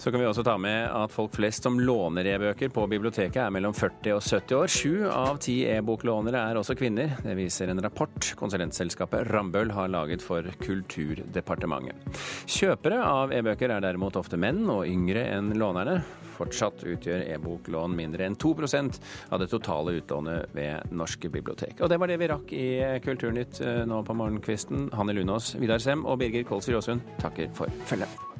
Så 0.00 0.10
kan 0.10 0.20
vi 0.20 0.26
også 0.26 0.40
ta 0.40 0.54
med 0.56 0.86
at 0.96 1.12
folk 1.12 1.34
flest 1.36 1.66
som 1.66 1.74
låner 1.76 2.24
e-bøker 2.24 2.70
på 2.72 2.86
biblioteket 2.88 3.36
er 3.42 3.50
mellom 3.52 3.74
40 3.76 4.14
og 4.14 4.22
70 4.24 4.54
år. 4.56 4.70
Sju 4.72 4.92
av 5.12 5.36
ti 5.44 5.58
e-boklånere 5.68 6.40
er 6.40 6.56
også 6.56 6.72
kvinner. 6.80 7.18
Det 7.20 7.34
viser 7.36 7.68
en 7.68 7.82
rapport 7.84 8.30
konsulentselskapet 8.40 9.28
Rambøll 9.28 9.74
har 9.76 9.92
laget 9.92 10.24
for 10.24 10.48
Kulturdepartementet. 10.64 12.16
Kjøpere 12.48 13.02
av 13.04 13.34
e-bøker 13.36 13.74
er 13.76 13.84
derimot 13.84 14.16
ofte 14.16 14.40
menn 14.40 14.64
og 14.72 14.88
yngre 14.88 15.26
enn 15.34 15.52
lånerne. 15.60 15.98
Fortsatt 16.38 16.80
utgjør 16.88 17.26
e-boklån 17.34 17.92
mindre 18.00 18.24
enn 18.24 18.40
2% 18.40 19.02
av 19.28 19.44
det 19.44 19.50
totale 19.52 19.98
utlånet 20.00 20.56
ved 20.56 20.96
norske 20.96 21.28
bibliotek. 21.28 21.76
Og 21.84 21.92
det 21.92 22.00
var 22.00 22.08
det 22.08 22.16
vi 22.24 22.32
rakk 22.32 22.56
i 22.56 22.66
Kulturnytt 23.04 23.60
eh, 23.60 23.84
nå 23.84 24.00
på 24.08 24.16
morgenkvisten. 24.16 24.88
Hanne 24.96 25.20
Lunås, 25.20 25.58
Vidar 25.60 25.84
Sem 25.84 26.08
og 26.08 26.22
Birger 26.24 26.48
Kolsrud 26.48 26.80
Aasund 26.80 27.16
takker 27.20 27.52
for 27.52 27.68
følget. 27.84 28.39